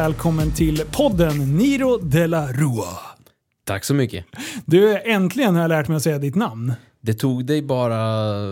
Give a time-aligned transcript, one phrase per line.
[0.00, 2.98] välkommen till podden Niro de la Rua.
[3.64, 4.24] Tack så mycket.
[4.64, 6.72] Du, äntligen har jag lärt mig att säga ditt namn.
[7.00, 7.96] Det tog dig bara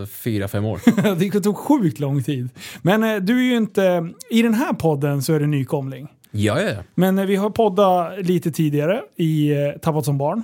[0.05, 0.81] fyra, fem år.
[1.15, 2.49] det tog sjukt lång tid.
[2.81, 4.09] Men eh, du är ju inte...
[4.29, 6.07] I den här podden så är du nykomling.
[6.31, 6.83] Ja, ja, ja.
[6.95, 10.43] Men eh, vi har poddat lite tidigare i eh, Tappat som barn.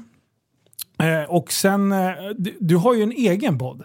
[1.00, 3.84] Eh, och sen, eh, du, du har ju en egen podd.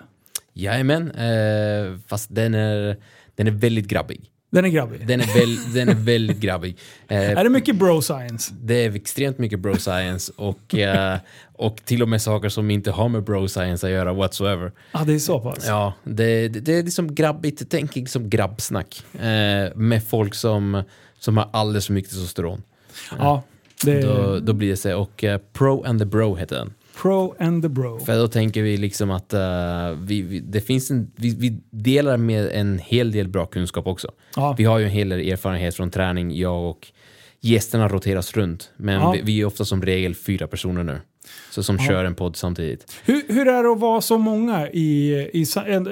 [0.53, 2.97] Jajamän, eh, fast den är,
[3.35, 4.31] den är väldigt grabbig.
[4.51, 5.07] Den är grabbig.
[5.07, 6.77] Den är, väl, den är väldigt grabbig.
[7.09, 8.55] Eh, Är det mycket bro science?
[8.63, 11.19] det är extremt mycket bro science och, eh,
[11.53, 14.73] och till och med saker som inte har med bro science att göra whatsoever.
[14.93, 15.65] Ja, det är så pass.
[15.67, 20.83] Ja, det, det, det är liksom grabbigt, tänk liksom grabbsnack eh, med folk som,
[21.19, 22.63] som har alldeles för mycket testosteron.
[23.19, 23.43] Ja,
[23.85, 24.99] det Då, då blir det så.
[24.99, 26.73] Och eh, Pro and the Bro heter den.
[27.03, 28.01] Pro and the bro.
[28.01, 29.41] För då tänker vi liksom att eh,
[30.03, 34.11] vi, vi, det finns en, vi, vi delar med en hel del bra kunskap också.
[34.37, 34.55] Ja.
[34.59, 36.87] Vi har ju en hel del erfarenhet från träning, jag och
[37.41, 38.71] gästerna roteras runt.
[38.77, 39.11] Men Ja.
[39.11, 40.99] vi, vi är ofta som regel fyra personer nu.
[41.51, 42.93] Så som kör en podd samtidigt.
[43.05, 45.47] Hur, hur är det att vara så många i, i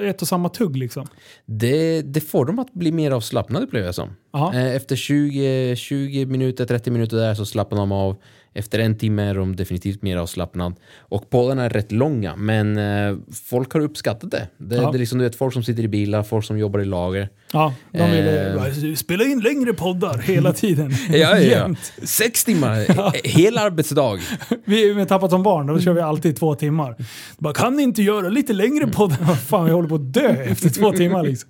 [0.09, 1.07] ett och samma tugg liksom?
[1.45, 4.09] Det, det får dem att bli mer avslappnade upplever jag som.
[4.33, 4.53] Ja.
[4.53, 8.15] Eh, Efter 20, 20 minuter, 30 minuter där så slappnar de av.
[8.53, 10.75] Efter en timme är de definitivt mer avslappnade.
[10.97, 13.17] Och poddarna är rätt långa, men eh,
[13.49, 14.47] folk har uppskattat det.
[14.57, 14.91] Det, Ja.
[14.91, 17.29] det är liksom du vet, folk som sitter i bilar, folk som jobbar i lager.
[17.53, 18.89] Ja, de vill Eh.
[18.89, 20.91] eh, spela in längre poddar hela tiden.
[21.09, 21.75] Ja, ja, ja.
[22.03, 24.19] Sex timmar, he- hel arbetsdag.
[24.65, 26.95] Vi med Tappat som barn, då kör vi alltid två timmar.
[27.37, 29.17] Bara, kan ni inte göra lite längre poddar?
[29.21, 31.49] Vad fan, vi håller på att dö efter två timmar liksom.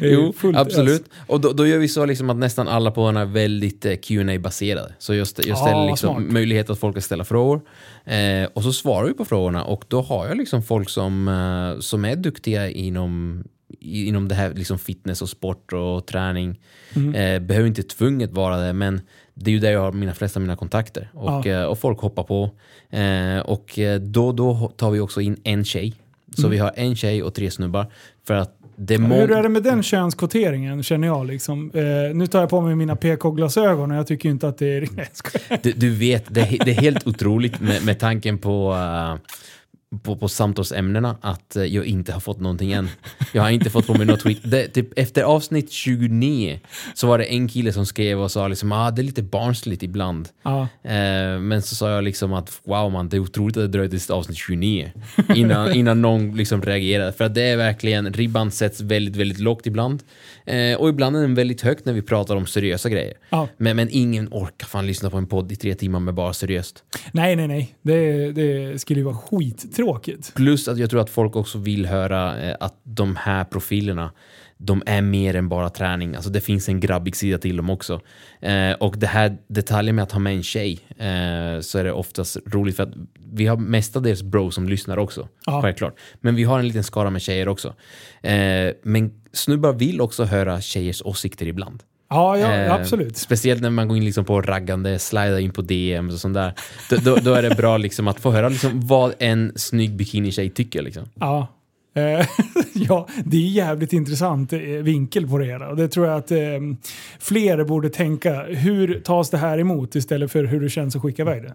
[0.00, 1.00] Jo, fullt absolut.
[1.02, 1.08] ös.
[1.26, 4.38] Och då, då gör vi så liksom att nästan alla poddarna är väldigt eh, qa
[4.40, 6.32] baserade Så just, jag Ja, ställer liksom smart.
[6.32, 7.60] möjlighet att folk kan ställa frågor.
[8.04, 11.80] Eh, och så svarar vi på frågorna och då har jag liksom folk som, eh,
[11.80, 13.44] som är duktiga inom,
[13.80, 16.60] inom det här liksom fitness och sport och träning.
[16.96, 17.14] Mm.
[17.14, 19.00] Eh, behöver inte tvunget vara det, men
[19.34, 21.10] det är ju där jag har mina flesta av mina kontakter.
[21.14, 21.52] Och, Ja.
[21.52, 22.50] eh, och folk hoppar på.
[22.90, 25.94] Eh, och eh, då, då tar vi också in en tjej.
[26.34, 26.50] Så Mm.
[26.50, 27.86] vi har en tjej och tre snubbar.
[28.26, 31.70] För att det är Hur är det med den könskvoteringen känner jag liksom?
[31.74, 34.88] Eh, nu tar jag på mig mina PK-glasögon och jag tycker inte att det är...
[35.62, 39.14] Du, du vet, det, är- det är helt otroligt med, med tanken på, eh,
[40.02, 42.88] på, på samtalsämnena att eh, jag inte har fått någonting än.
[43.32, 44.38] Jag har inte fått på mig något tweet.
[44.42, 46.60] Det, typ, efter avsnitt 29
[46.94, 49.82] så var det en kille som skrev och sa liksom ah, det är lite barnsligt
[49.82, 50.28] ibland.
[50.42, 50.62] Ja.
[50.82, 53.98] Eh, men så sa jag liksom att wow man, det är otroligt att det dröjde
[53.98, 54.92] till avsnitt 29
[55.34, 57.12] innan, innan någon liksom reagerade.
[57.12, 60.02] För att det är verkligen, ribban sätts väldigt, väldigt lågt ibland.
[60.46, 63.14] Eh, och ibland är den väldigt högt när vi pratar om seriösa grejer.
[63.30, 63.48] Ja.
[63.56, 66.84] Men, men ingen orkar fan lyssna på en podd i tre timmar med bara seriöst.
[67.12, 67.74] Nej, nej, nej.
[67.82, 70.34] Det, det skulle ju vara skittråkigt.
[70.34, 74.10] Plus att jag tror att folk också vill höra eh, att de här profilerna
[74.58, 76.14] de är mer än bara träning.
[76.14, 78.00] Alltså det finns en grabbig sida till dem också.
[78.40, 81.92] Eh, och det här detaljen med att ha med en tjej eh, så är det
[81.92, 82.94] oftast roligt för att
[83.32, 85.28] vi har mestadels bro som lyssnar också.
[85.46, 85.62] Ja.
[85.62, 85.98] Självklart.
[86.20, 87.74] Men vi har en liten skara med tjejer också.
[88.22, 91.82] Eh, men snubbar vill också höra tjejers åsikter ibland.
[92.08, 93.16] Ja, ja Eh, absolut.
[93.16, 96.52] Speciellt när man går in liksom på raggande, slida in på DM och sånt där.
[96.90, 100.50] Då, då, då är det bra liksom att få höra liksom vad en snygg bikinitjej
[100.50, 100.82] tycker.
[100.82, 101.08] Liksom.
[101.14, 101.46] Ja.
[101.96, 102.26] Eh,
[102.72, 105.68] ja, det är jävligt intressant eh, vinkel på det hela.
[105.68, 106.38] Och det tror jag att eh,
[107.18, 108.42] fler borde tänka.
[108.42, 111.54] Hur tas det här emot istället för hur det känns att skicka iväg det?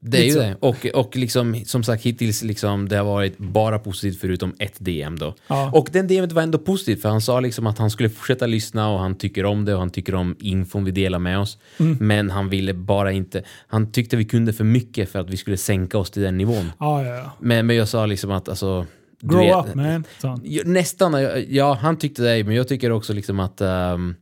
[0.00, 0.38] Det är ju så.
[0.38, 0.56] det.
[0.60, 5.18] Och, och liksom, som sagt hittills liksom, det har varit bara positivt förutom ett DM
[5.18, 5.34] då.
[5.46, 5.70] Ja.
[5.74, 8.88] Och den DMet var ändå positivt för han sa liksom att han skulle fortsätta lyssna
[8.90, 11.58] och han tycker om det och han tycker om infon vi delar med oss.
[11.78, 11.96] Mm.
[12.00, 15.56] Men han ville bara inte, han tyckte vi kunde för mycket för att vi skulle
[15.56, 16.72] sänka oss till den nivån.
[16.78, 17.32] Ja, ja.
[17.40, 18.86] Men, men jag sa liksom att alltså...
[19.20, 20.04] Grow vet- up man.
[20.42, 24.14] Ja, Nästan, ja han tyckte det, men jag tycker också liksom att ehm,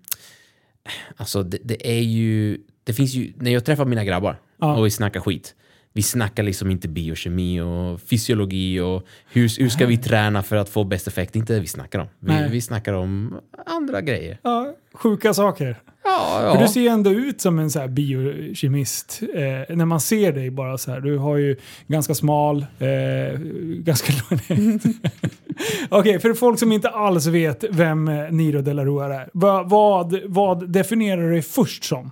[1.16, 4.90] alltså det, det är ju, det finns ju, när jag träffar mina grabbar och vi
[4.90, 5.54] snackar skit,
[5.96, 9.02] vi snackar liksom inte biokemi och fysiologi och
[9.32, 11.66] hur, hur ska vi träna för att få bäst effekt, det är inte det vi
[11.66, 12.06] snackar om.
[12.20, 12.48] Vi, Nej.
[12.50, 14.38] vi snackar om andra grejer.
[14.42, 15.76] Ja, sjuka saker.
[16.04, 16.62] Ja, För ja.
[16.62, 19.22] du ser ju ändå ut som en så här biokemist.
[19.34, 21.00] Eh, när man ser dig bara så här.
[21.00, 21.56] Du har ju
[21.86, 23.40] ganska smal, eh,
[23.78, 24.40] ganska lång...
[25.88, 29.28] Okej, för folk som inte alls vet vem Niro de la Rua är.
[29.32, 32.10] Va, vad, vad definierar du dig först som?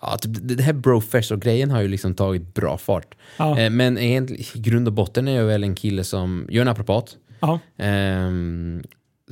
[0.00, 3.14] Ja, typ, det här brofessor-grejen har ju liksom tagit bra fart.
[3.36, 3.58] Ja.
[3.58, 7.16] Eh, men i grund och botten är jag väl en kille som, jag är naprapat.
[7.40, 7.58] Ja.
[7.78, 8.82] Ehm,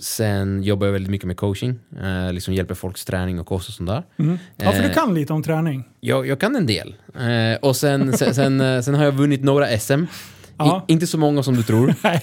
[0.00, 3.74] sen jobbar jag väldigt mycket med coaching, eh, liksom hjälper folks träning och kost och
[3.74, 4.02] sånt där.
[4.18, 4.38] Mm.
[4.56, 5.84] ja, för du Eh, kan lite om träning.
[6.00, 6.94] Jag, jag kan en del.
[7.14, 10.04] Eh, och sen, sen, sen, eh, sen har jag vunnit några SM.
[10.58, 10.84] Ja.
[10.88, 11.94] I, inte så många som du tror.
[12.02, 12.22] Nej,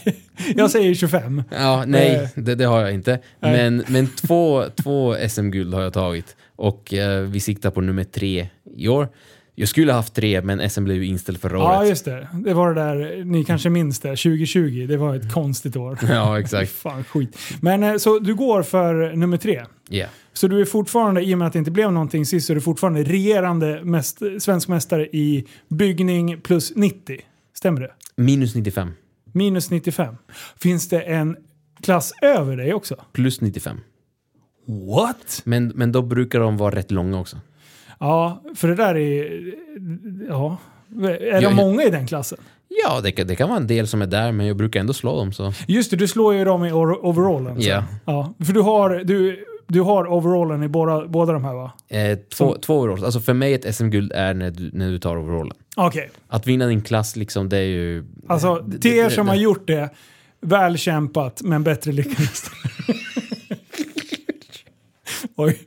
[0.55, 1.43] jag säger 25.
[1.51, 1.85] Ja, Eh.
[1.87, 3.19] nej, det, det har jag inte.
[3.39, 3.51] Nej.
[3.51, 6.35] Men, men två, två SM-guld har jag tagit.
[6.55, 8.47] Och eh, vi siktar på nummer tre
[8.77, 9.09] i år.
[9.57, 11.89] Jag skulle ha haft tre, men SM blev ju inställt förra Ja, året.
[11.89, 12.27] just det.
[12.33, 14.85] Det var det där, ni kanske minns det, 2020.
[14.89, 15.99] Det var ett konstigt år.
[16.09, 16.71] Ja, exakt.
[16.81, 17.37] Fan, skit.
[17.61, 19.65] Men eh, så du går för nummer tre.
[19.89, 20.05] Ja.
[20.33, 22.55] Så du är fortfarande, i och med att det inte blev någonting sist, så är
[22.55, 27.19] du fortfarande regerande mest, svensk mästare i byggning plus 90.
[27.53, 27.91] Stämmer det?
[28.15, 28.91] Minus 95.
[29.31, 30.15] Minus 95.
[30.61, 31.35] Finns det en
[31.81, 32.95] klass över dig också?
[33.13, 33.77] Plus 95.
[34.65, 35.41] What?
[35.43, 37.37] Men, men då brukar de vara rätt långa också.
[37.99, 39.53] Ja, för det där är...
[40.29, 40.57] Ja.
[41.09, 42.37] Är det många i den klassen?
[42.85, 44.93] Ja, det, kan- det kan vara en del som är där, men jag brukar ändå
[44.93, 45.33] slå dem.
[45.33, 45.53] Så.
[45.67, 47.55] Just det, du slår ju dem i overallen.
[47.61, 47.83] Ja.
[48.05, 48.33] ja.
[48.45, 51.71] För du har, du, du har overallen i båda, båda de här va?
[51.89, 53.03] Eh, två, Som- två overalls.
[53.03, 55.53] Alltså för mig ett SM-guld är när du, när du tar overallen.
[55.75, 56.09] Okej.
[56.27, 58.05] Att vinna din klass, liksom, det är ju...
[58.27, 59.89] Alltså, det- till er som har gjort det,
[60.41, 62.51] väl kämpat men bättre lycka nästa
[65.35, 65.59] Oj.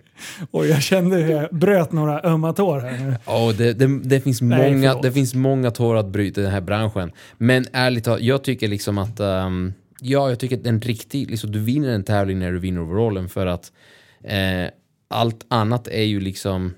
[0.51, 3.15] Oj, jag kände hur jag bröt några ömma tår här nu.
[3.27, 5.03] Ja, det, det, det, finns Nej, många, förlåt.
[5.03, 7.13] det finns många tår att bryta i den här branschen.
[7.39, 9.21] Men ärligt talat, jag tycker liksom att...
[9.21, 11.31] ehm, ja, jag tycker att en riktig...
[11.31, 13.73] Liksom, du vinner en tävling när du vinner overallen för att
[14.25, 14.71] eh,
[15.09, 16.75] allt annat är ju liksom...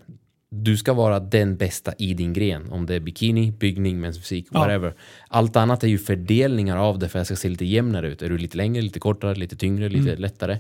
[0.53, 2.71] Du ska vara den bästa i din gren.
[2.73, 4.59] Om det är bikini, byggning, mens fysik, Ja.
[4.61, 4.95] whatever.
[5.29, 8.23] Allt annat är ju fördelningar av det för att det ska se lite jämnare ut.
[8.23, 10.21] Är du lite längre, lite kortare, lite tyngre, lite Mm.
[10.21, 10.59] lättare.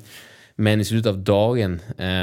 [0.61, 1.81] Men i slutet av dagen,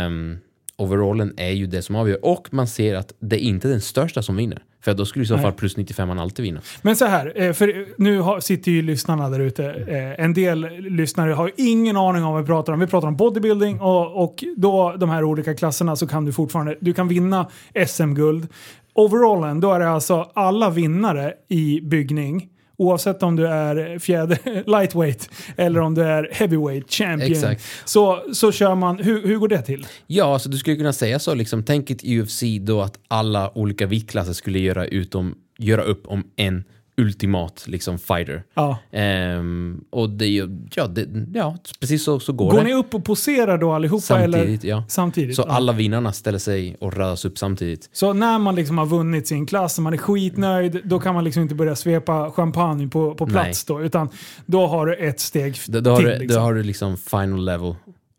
[0.07, 0.37] um,
[0.77, 2.25] overallen är ju det som avgör.
[2.25, 4.63] Och man ser att det är inte den största som vinner.
[4.81, 6.61] För då skulle i så fall plus 95 man alltid vinna.
[6.81, 9.65] Men så här, eh, för nu har, sitter ju lyssnarna där ute.
[9.65, 12.79] Eh, En del lyssnare har ingen aning om vad vi pratar om.
[12.79, 16.77] Vi pratar om bodybuilding och, och då de här olika klasserna så kan du fortfarande
[16.79, 17.47] du kan vinna
[17.87, 18.47] SM-guld.
[18.93, 22.49] Overallen, då är det alltså alla vinnare i byggning.
[22.79, 24.39] Oavsett om du är fjäder,
[24.79, 27.31] lightweight eller om du är heavyweight champion.
[27.31, 27.63] Exakt.
[27.85, 29.87] Så, så kör man, hur, hur går det till?
[30.07, 31.33] Ja, så du skulle kunna säga så.
[31.33, 36.23] Liksom, tänk ett UFC då att alla olika viktklasser skulle göra, utom, göra upp om
[36.35, 36.63] en
[37.01, 38.43] ultimat liksom, fighter.
[38.53, 38.77] Ja.
[38.91, 42.63] Ehm, och det är ju, ja, det, ja, precis så, så går, Går det.
[42.63, 44.01] ni upp och poserar då allihopa?
[44.01, 44.69] Samtidigt, eller?
[44.75, 44.83] ja.
[44.87, 45.35] Samtidigt?
[45.35, 45.53] Så ja.
[45.53, 47.89] alla vinnarna ställer sig och radas upp samtidigt.
[47.93, 51.23] Så när man liksom har vunnit sin klass och man är skitnöjd, då kan man
[51.23, 54.09] liksom inte börja svepa champagne på, på plats då, utan
[54.45, 56.05] då har du ett steg Då, då, har, till.
[56.05, 56.35] du, liksom.
[56.35, 57.75] då har du liksom final level.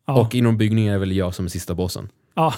[0.06, 0.20] ja.
[0.20, 2.08] Och inom byggningen är väl jag som är sista bossen.
[2.38, 2.54] Ja.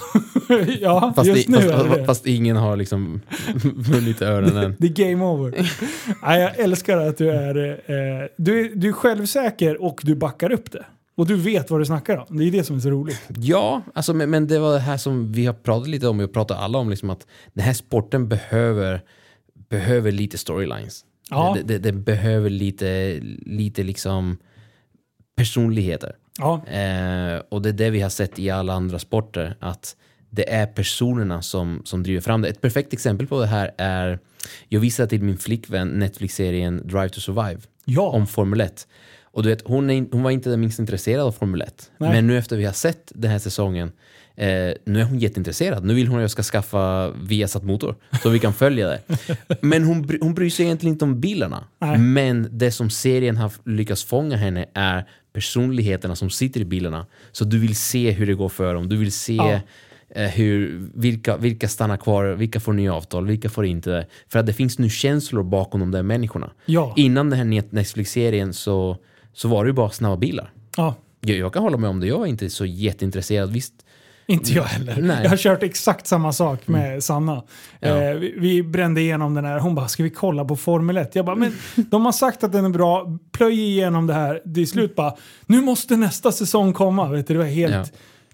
[0.81, 3.21] ja, Fast, just i, nu fast, är det fast ingen har liksom
[3.75, 4.75] vunnit öronen än.
[4.79, 5.71] Det är game over.
[6.23, 8.75] Nej, jag älskar att du är, eh, du är...
[8.75, 10.85] Du är självsäker och du backar upp det.
[11.15, 12.37] Och du vet vad du snackar om.
[12.37, 13.21] Det är det som är så roligt.
[13.37, 16.27] Ja, alltså, men, men det var det här som vi har pratat lite om, vi
[16.27, 19.01] pratar alla om, liksom att den här sporten behöver,
[19.69, 21.05] behöver lite storylines.
[21.29, 21.57] Ja.
[21.57, 24.37] Det, det, det behöver lite, lite liksom
[25.35, 26.15] personligheter.
[26.39, 29.95] Ja, Eh, och det är det vi har sett i alla andra sporter, att
[30.29, 32.47] det är personerna som, som driver fram det.
[32.47, 34.19] Ett perfekt exempel på det här är,
[34.69, 38.01] jag visade till min flickvän Netflix-serien Drive to Survive ja.
[38.01, 38.87] om Formel 1.
[39.23, 41.91] Och du vet, hon, är, hon var inte det minst intresserad av Formel 1.
[41.97, 42.11] Nej.
[42.11, 43.91] Men nu efter vi har sett den här säsongen,
[44.35, 44.47] eh,
[44.85, 45.85] nu är hon jätteintresserad.
[45.85, 49.01] Nu vill hon att jag ska skaffa Viasat motor så vi kan följa det.
[49.61, 51.63] Men hon, hon bryr sig egentligen inte om bilarna.
[51.79, 51.97] Nej.
[51.97, 57.05] Men det som serien har lyckats fånga henne är personligheterna som sitter i bilarna.
[57.31, 58.89] Så du vill se hur det går för dem.
[58.89, 59.59] Du vill se Ja.
[60.09, 64.05] eh, hur, vilka, vilka stannar kvar, vilka får nya avtal, vilka får inte.
[64.29, 66.51] För att det finns nu känslor bakom de där människorna.
[66.65, 66.93] Ja.
[66.97, 68.97] Innan den här Net- Netflix-serien så,
[69.33, 70.51] så var det ju bara snabba bilar.
[70.77, 70.95] ja.
[71.23, 73.51] Jag, jag kan hålla med om det, jag var inte så jätteintresserad.
[73.53, 73.73] Visst,
[74.25, 75.01] Inte jag heller.
[75.01, 75.23] Nej.
[75.23, 77.43] Jag har kört exakt samma sak med Sanna.
[77.79, 77.87] Ja.
[77.89, 79.59] Eh, vi, vi brände igenom den här.
[79.59, 81.15] Hon bara, ska vi kolla på Formel 1?
[81.15, 83.17] Jag bara, men de har sagt att den är bra.
[83.31, 84.53] Plöj igenom det här.
[84.53, 87.09] Till slut bara, nu måste nästa säsong komma.
[87.09, 87.73] Vet du, det var helt...
[87.73, 87.85] Ja.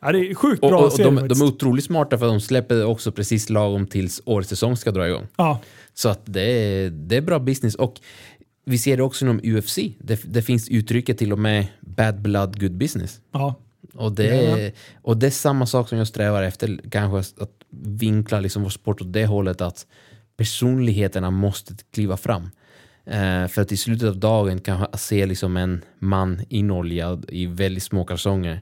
[0.01, 0.12] Ja.
[0.12, 2.41] det är sjukt och, bra och, och serie de, de är otroligt smarta för de
[2.41, 5.27] släpper det också precis lagom tills årets säsong ska dra igång.
[5.36, 5.60] Ja,
[5.94, 7.75] Så att det är, det är bra business.
[7.75, 7.94] Och
[8.65, 9.75] vi ser det också inom UFC.
[10.00, 13.20] Det, det finns uttrycket till och med bad blood, good business.
[13.32, 13.56] ja.
[13.93, 18.39] Och det, är, och det är samma sak som jag strävar efter, kanske att vinkla
[18.39, 19.86] liksom vår sport åt det hållet att
[20.38, 22.50] personligheterna måste kliva fram.
[23.05, 27.46] Eh, för att i slutet av dagen kan jag se liksom en man inoljad i
[27.46, 28.62] väldigt små kalsonger.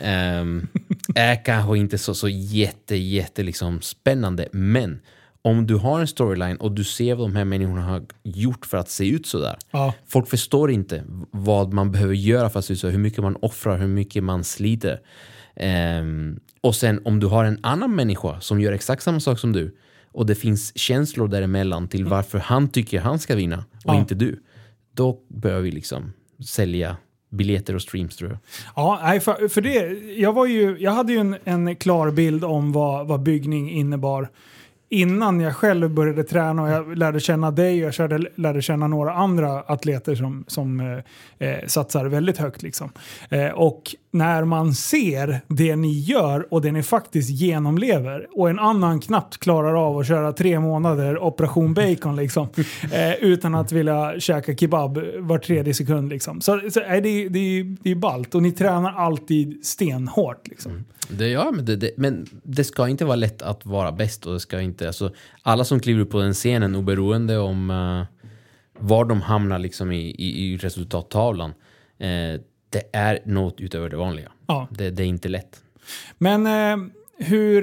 [0.00, 0.66] ehm,
[1.14, 4.48] är kanske inte så, så jätte, jätte liksom spännande.
[4.52, 5.00] Men
[5.42, 8.78] om du har en storyline och du ser vad de här människorna har gjort för
[8.78, 9.56] att se ut sådär.
[9.70, 9.94] Ja.
[10.06, 13.36] Folk förstår inte vad man behöver göra för att se ut så, hur mycket man
[13.42, 15.00] offrar, hur mycket man sliter.
[15.56, 19.52] Ehm, och sen om du har en annan människa som gör exakt samma sak som
[19.52, 19.76] du
[20.12, 23.98] och det finns känslor däremellan till varför han tycker han ska vinna och Ja.
[24.00, 24.42] inte du.
[24.94, 26.12] Då börjar vi liksom
[26.46, 26.96] sälja
[27.30, 28.38] biljetter och streams tror jag.
[28.76, 29.78] Ja, nej, för, för det,
[30.16, 34.28] jag, var ju, jag hade ju en, en klar bild om vad, vad byggning innebar
[34.90, 38.88] innan jag själv började träna och jag lärde känna dig och jag körde, lärde känna
[38.88, 42.62] några andra atleter som, som eh, eh, satsar väldigt högt.
[42.62, 42.90] Liksom.
[43.28, 48.58] Eh, och när man ser det ni gör och det ni faktiskt genomlever och en
[48.58, 52.48] annan knappt klarar av att köra tre månader operation bacon liksom,
[52.92, 56.08] eh, utan att vilja käka kebab var tredje sekund.
[56.08, 56.40] Liksom.
[56.40, 60.48] Så, så det, det, det är ballt och ni tränar alltid stenhårt.
[60.48, 60.84] Liksom.
[61.18, 64.32] Det, ja, men det, det, men det ska inte vara lätt att vara bäst och
[64.32, 65.12] det ska inte, alltså,
[65.42, 68.04] alla som kliver upp på den scenen oberoende om uh,
[68.78, 71.50] var de hamnar liksom i, i, i resultattavlan.
[71.50, 72.40] Uh,
[72.70, 74.28] det är något utöver det vanliga.
[74.46, 74.68] Ja.
[74.70, 75.62] Det, det är inte lätt.
[76.18, 76.86] Men uh,
[77.18, 77.62] hur...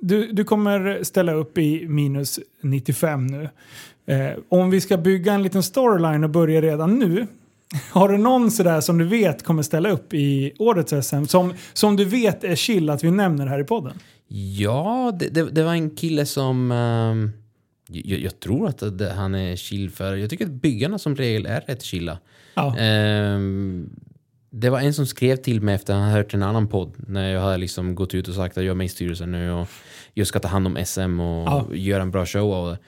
[0.00, 3.48] du, du kommer ställa upp i minus 95 nu.
[4.48, 7.26] om vi ska bygga en liten storyline och börja redan nu
[7.90, 11.24] har du någon sådär som du vet kommer ställa upp i årets SM?
[11.24, 13.98] Som, som du vet är chill att vi nämner här i podden?
[14.28, 16.70] Ja, det, det, det var en kille som...
[16.70, 17.32] Um,
[17.88, 20.16] jag, jag, tror att det, han är chill för...
[20.16, 22.18] Jag tycker att byggarna som regel är rätt chilla.
[22.54, 22.76] Ja.
[22.78, 23.90] Um,
[24.50, 26.94] det var en som skrev till mig efter att han hört en annan podd.
[26.96, 29.52] När jag hade liksom gått ut och sagt att jag är med i styrelsen nu
[29.52, 29.68] och
[30.14, 31.66] jag ska ta hand om SM och ja.
[31.74, 32.78] göra en bra show av det.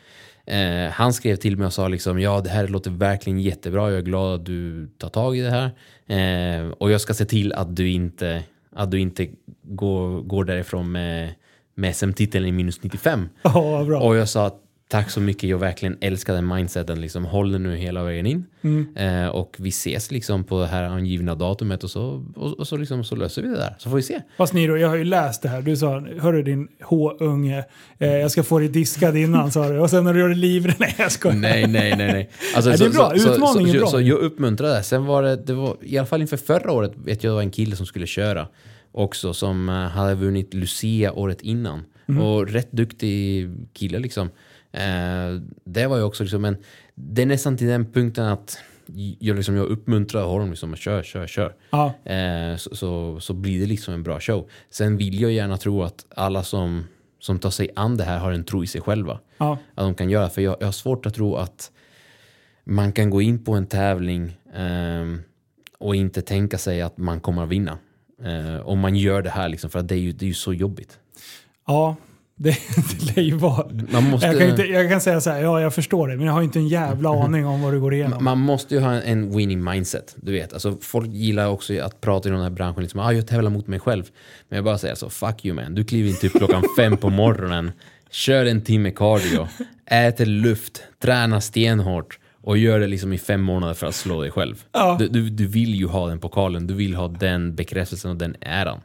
[0.46, 3.98] Eh, han skrev till mig och sa liksom ja det här låter verkligen jättebra, jag
[3.98, 5.70] är glad att du tar tag i det här.
[6.06, 9.28] Eh, och jag ska se till att du inte, att du inte
[9.62, 11.34] går, går därifrån med,
[11.74, 13.28] med SM-titeln i minus 95.
[13.44, 17.00] Oh, och jag sa att Tack så mycket, jag verkligen älskar den mindseten.
[17.00, 18.46] Liksom, håll den nu hela vägen in.
[18.62, 18.96] Mm.
[18.96, 22.76] Eh, och vi ses liksom på det här angivna datumet och så, och, och så,
[22.76, 23.74] liksom, så löser vi det där.
[23.78, 24.20] Så får vi se.
[24.36, 25.62] Fast Niro, jag har ju läst det här.
[25.62, 27.64] Du sa, hörru din H-unge,
[27.98, 29.78] eh, jag ska få dig diskad innan sa du.
[29.78, 30.76] Och sen när du gör dig livrädd.
[30.78, 31.36] Nej, jag skojar.
[31.36, 32.12] Nej, nej, nej.
[32.12, 32.30] nej.
[32.54, 33.88] Alltså, nej det är bra, utmaningen är bra.
[33.88, 34.82] Så, jag uppmuntrade.
[34.82, 37.42] Sen var det, det var, i alla fall inför förra året, vet jag, det var
[37.42, 38.48] en kille som skulle köra
[38.96, 41.84] också som eh, hade vunnit Lucia året innan.
[42.08, 42.22] Mm.
[42.22, 44.30] Och rätt duktig kille liksom.
[44.76, 46.56] Eh, det var ju också liksom en...
[46.94, 48.58] Det är nästan till den punkten att
[49.18, 51.54] jag, liksom, jag uppmuntrar honom liksom att kör, kör, kör.
[51.70, 51.94] Ja.
[52.04, 54.48] Eh, så, så, så, blir det liksom en bra show.
[54.70, 56.84] Sen vill jag gärna tro att alla som,
[57.18, 59.20] som tar sig an det här har en tro i sig själva.
[59.38, 59.58] Ja.
[59.74, 61.70] Att de kan göra För jag, jag har svårt att tro att
[62.64, 65.20] man kan gå in på en tävling eh,
[65.78, 67.78] och inte tänka sig att man kommer att vinna.
[68.22, 70.34] Eh, om man gör det här, liksom, för att det är ju, det är ju
[70.34, 70.98] så jobbigt.
[71.66, 71.96] Ja,
[72.38, 73.66] det, det lär ju vara.
[74.00, 76.32] Måste, jag, kan inte, jag kan säga så här, ja jag förstår det, men jag
[76.32, 78.24] har inte en jävla aning om vad du går igenom.
[78.24, 80.52] Man måste ju ha en winning mindset, du vet.
[80.52, 83.66] Alltså, folk gillar också att prata i den här branschen, liksom, ah, jag tävlar mot
[83.66, 84.04] mig själv.
[84.48, 85.74] Men jag bara säger så, fuck you man.
[85.74, 87.72] Du kliver inte upp klockan fem på morgonen,
[88.10, 89.48] kör en timme cardio,
[89.90, 94.30] äter luft, tränar stenhårt och gör det liksom i fem månader för att slå dig
[94.30, 94.64] själv.
[94.72, 94.96] Ja.
[94.98, 98.36] Du, du, du vill ju ha den pokalen, du vill ha den bekräftelsen och den
[98.40, 98.80] äran.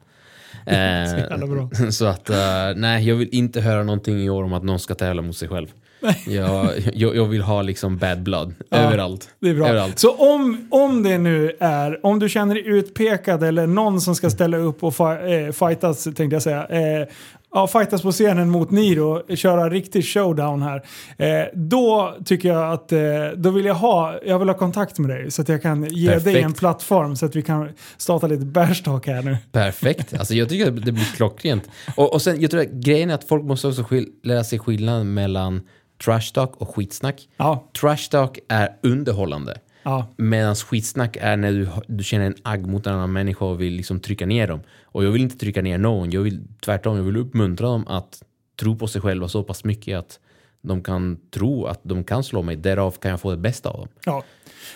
[0.71, 2.35] Eh, så att, uh,
[2.75, 5.47] nej, jag vill inte höra någonting i år om att någon ska tävla mot sig
[5.47, 5.67] själv.
[6.27, 9.29] Jag, jag, jag, vill ha liksom bad blood ja, överallt.
[9.39, 9.67] Det är bra.
[9.67, 9.99] Överallt.
[9.99, 14.29] Så om, om det nu är, om du känner dig utpekad eller någon som ska
[14.29, 17.07] ställa upp och eh, fightas, tänkte jag säga, eh,
[17.53, 20.83] ja, fightas på scenen mot Niro, köra riktig showdown här.
[21.17, 22.99] Eh, då tycker jag att, eh,
[23.35, 26.07] då vill jag ha, jag vill ha kontakt med dig så att jag kan ge
[26.07, 26.25] Perfekt.
[26.25, 29.37] dig en plattform så att vi kan starta lite bärstak här nu.
[29.51, 31.69] Perfekt, alltså jag tycker att det blir klockrent.
[31.95, 33.85] Och, och sen, jag tror att grejen är att folk måste också
[34.23, 35.61] lära sig skillnaden mellan
[36.05, 37.29] trash talk och skitsnack.
[37.37, 37.69] Ja.
[37.81, 39.57] Trash talk är underhållande.
[39.83, 40.07] Ja.
[40.17, 43.73] Medan skitsnack är när du, du känner en agg mot en annan människa och vill
[43.73, 44.59] liksom trycka ner dem.
[44.83, 46.11] Och jag vill inte trycka ner någon.
[46.11, 48.23] Jag vill tvärtom, jag vill uppmuntra dem att
[48.59, 50.19] tro på sig själva så pass mycket att
[50.61, 52.55] de kan tro att de kan slå mig.
[52.55, 53.87] Därav kan jag få det bästa av dem.
[54.05, 54.23] Ja,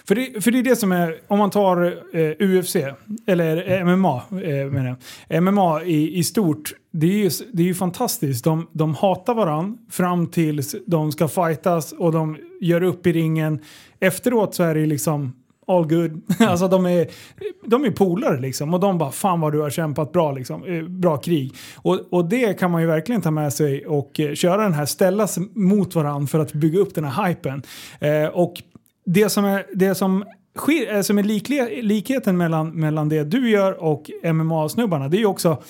[0.07, 2.75] för det, för det är det som är, om man tar eh, UFC,
[3.27, 4.97] eller eh, MMA eh, menar
[5.29, 5.43] jag.
[5.43, 8.43] MMA i, i stort, det är ju, det är ju fantastiskt.
[8.43, 13.59] De, de hatar varandra fram tills de ska fightas och de gör upp i ringen.
[13.99, 15.33] Efteråt så är det liksom
[15.67, 16.21] all good.
[16.39, 17.07] alltså de är,
[17.65, 18.73] de är polare liksom.
[18.73, 20.63] Och de bara fan vad du har kämpat bra liksom.
[20.63, 21.55] Eh, bra krig.
[21.75, 24.85] Och, och det kan man ju verkligen ta med sig och eh, köra den här,
[24.85, 27.63] ställa sig mot varandra för att bygga upp den här hypen.
[27.99, 28.53] Eh, och
[29.05, 30.23] det som är, det som
[30.57, 35.25] sker, som är likle, likheten mellan, mellan det du gör och MMA-snubbarna, det är ju
[35.25, 35.63] också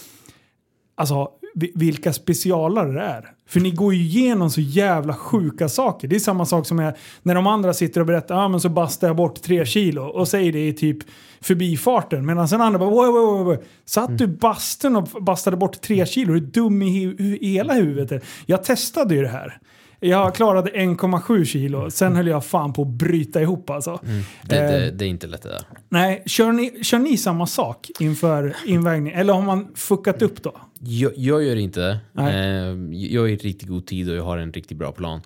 [0.96, 1.30] alltså,
[1.74, 3.35] vilka specialare det är.
[3.48, 6.08] För ni går ju igenom så jävla sjuka saker.
[6.08, 8.70] Det är samma sak som jag, när de andra sitter och berättar ah, men så
[8.70, 10.98] bastar jag bort tre kilo och säger det i typ
[11.42, 12.26] förbifarten.
[12.26, 13.58] Medan sen andra bara wow, wow, wow.
[13.86, 14.18] Satt mm.
[14.18, 16.34] du bastun och bastade bort tre kilo?
[16.34, 18.24] Du dum i, i hela huvudet?
[18.46, 19.60] Jag testade ju det här.
[20.00, 21.92] Jag klarade 1,7 kilo.
[21.92, 24.00] Sen höll jag fan på att bryta ihop alltså.
[24.04, 24.94] Det, det, Eh.
[24.94, 25.62] det är inte lätt det där.
[25.90, 29.14] Nej, kör ni, kör ni samma sak inför invägning?
[29.14, 30.54] Eller har man fuckat upp då?
[30.88, 32.00] Jag, jag gör inte det.
[32.14, 32.36] Nej.
[32.36, 32.76] Eh,
[33.12, 35.22] jag är i riktigt god tid och jag har en riktigt bra plan.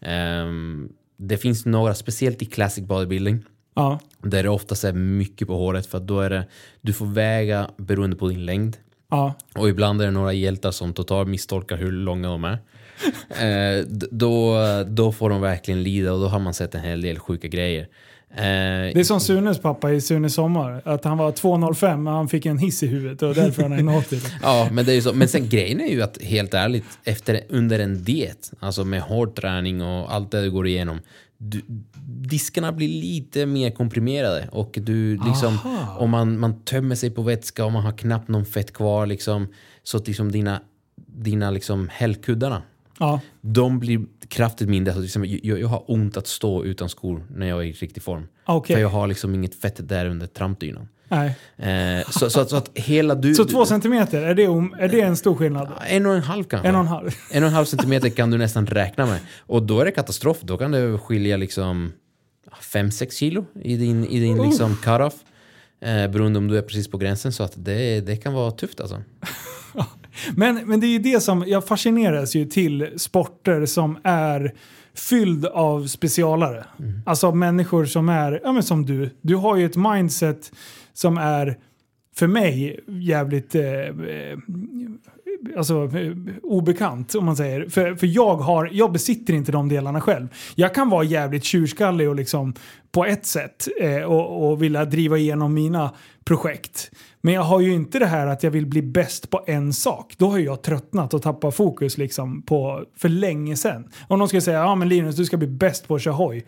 [0.00, 3.98] Ehm, det finns några, speciellt i classic bodybuilding, Ja.
[4.22, 6.44] där det oftast är mycket på håret för då är det,
[6.80, 8.76] du får väga beroende på din längd.
[9.10, 9.34] Ja.
[9.54, 12.58] Och ibland är det några hjältar som totalt misstolkar hur långa de är.
[13.30, 14.56] Eh, d- då,
[14.88, 17.88] då får de verkligen lida och då har man sett en hel del sjuka grejer.
[18.30, 18.36] Eh,
[18.94, 20.82] Det är som Sunes pappa i Sunes sommar.
[20.84, 23.76] Att han var 2,05 men han fick en hiss i huvudet och därför han är
[23.78, 24.30] 1,80.
[24.42, 25.12] Ja, men det är ju så.
[25.12, 29.34] Men sen grejen är ju att helt ärligt, efter, under en diet, alltså med hård
[29.36, 31.00] träning och allt det du går igenom,
[31.38, 31.60] du,
[32.28, 35.96] diskarna blir lite mer komprimerade och du liksom, Aha.
[35.98, 39.48] om man, man tömmer sig på vätska och man har knappt någon fett kvar liksom,
[39.82, 40.60] så att liksom dina,
[41.06, 42.62] dina liksom hällkuddarna,
[42.98, 43.20] Ja.
[43.40, 44.92] de blir kraftigt mindre.
[44.92, 48.02] Alltså liksom, jag, jag har ont att stå utan skor när jag är i riktig
[48.02, 48.28] form.
[48.44, 48.76] Okej.
[48.76, 50.88] För jag har liksom inget fett där under trampdynan.
[51.08, 51.34] Nej.
[51.56, 53.34] Eh, så, så, att, så att hela du...
[53.34, 54.42] Så två centimeter, är det,
[54.84, 55.72] är det en stor skillnad?
[55.86, 56.68] En och en halv kanske.
[56.68, 57.10] En och en halv?
[57.30, 59.20] En och en halv centimeter kan du nästan räkna med.
[59.38, 60.40] Och då är det katastrof.
[60.40, 61.92] Då kan det skilja liksom
[62.72, 65.14] 5-6 kilo i din, i din liksom cut-off.
[65.80, 67.32] Eh, beroende om du är precis på gränsen.
[67.32, 69.02] Så att det, det kan vara tufft alltså.
[70.36, 74.54] Men, men det är ju det som, jag fascineras ju till sporter som är
[74.94, 76.64] fylld av specialare.
[77.06, 79.10] Alltså av människor som är, ja men som du.
[79.20, 80.52] Du har ju ett mindset
[80.92, 81.58] som är,
[82.16, 84.38] för mig, jävligt eh, eh,
[85.56, 85.90] alltså,
[86.42, 87.68] obekant om man säger.
[87.68, 90.28] För, för jag, har, jag besitter inte de delarna själv.
[90.54, 92.54] Jag kan vara jävligt tjurskallig och liksom
[92.92, 95.90] på ett sätt eh, och, och vilja driva igenom mina
[96.24, 96.90] projekt.
[97.20, 100.14] Men jag har ju inte det här att jag vill bli bäst på en sak.
[100.18, 103.88] Då har jag tröttnat och tappat fokus liksom på, för länge sedan.
[104.08, 106.46] Om någon skulle säga ja men Linus du ska bli bäst på att köra hoj.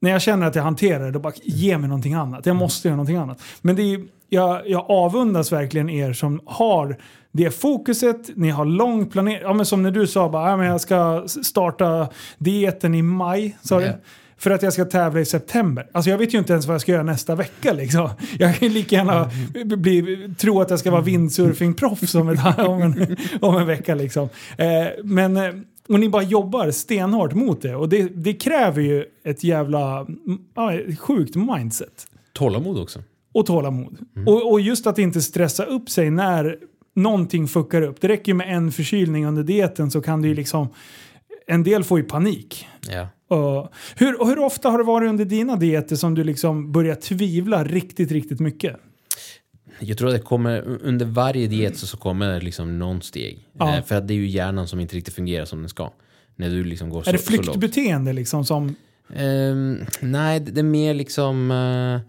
[0.00, 2.46] När jag känner att jag hanterar det, då bara ge mig någonting annat.
[2.46, 3.42] Jag måste göra någonting annat.
[3.60, 6.96] Men det är, jag, jag avundas verkligen er som har
[7.32, 9.42] det fokuset, ni har lång planering.
[9.42, 13.56] Ja, men som när du sa bara, ja, men jag ska starta dieten i maj.
[13.62, 13.80] Sa?
[13.80, 13.92] Ja.
[14.38, 15.86] För att jag ska tävla i september.
[15.92, 17.72] Alltså jag vet ju inte ens vad jag ska göra nästa vecka.
[17.72, 18.10] Liksom.
[18.38, 19.30] Jag kan lika gärna
[19.64, 23.94] bli, tro att jag ska vara windsurfingproffs om, ett, om, en, om en vecka.
[23.94, 24.28] Liksom.
[24.56, 24.66] Eh,
[25.04, 25.54] men, eh,
[25.88, 27.76] och ni bara jobbar stenhårt mot det.
[27.76, 32.06] Och det, det kräver ju ett jävla mm, ja, sjukt mindset.
[32.32, 33.02] Tålamod också.
[33.34, 33.98] Och tålamod.
[34.26, 36.56] Och, och just att inte stressa upp sig när
[36.98, 38.00] någonting fuckar upp.
[38.00, 40.68] Det räcker ju med en förkylning under dieten så kan det ju liksom...
[41.46, 42.66] En del får ju panik.
[42.90, 43.08] Ja.
[43.36, 46.94] Och hur, och hur ofta har det varit under dina dieter som du liksom börjar
[46.94, 48.76] tvivla riktigt, riktigt mycket?
[49.80, 53.48] Jag tror att det kommer, under varje diet så, kommer det liksom någon steg.
[53.58, 53.76] Ja.
[53.76, 55.92] Eh, för att det är ju hjärnan som inte riktigt fungerar som den ska.
[56.36, 58.74] När du liksom går så, är det flyktbeteende liksom som...
[59.14, 61.50] Ehm, nej, det är mer liksom...
[61.50, 62.00] eh,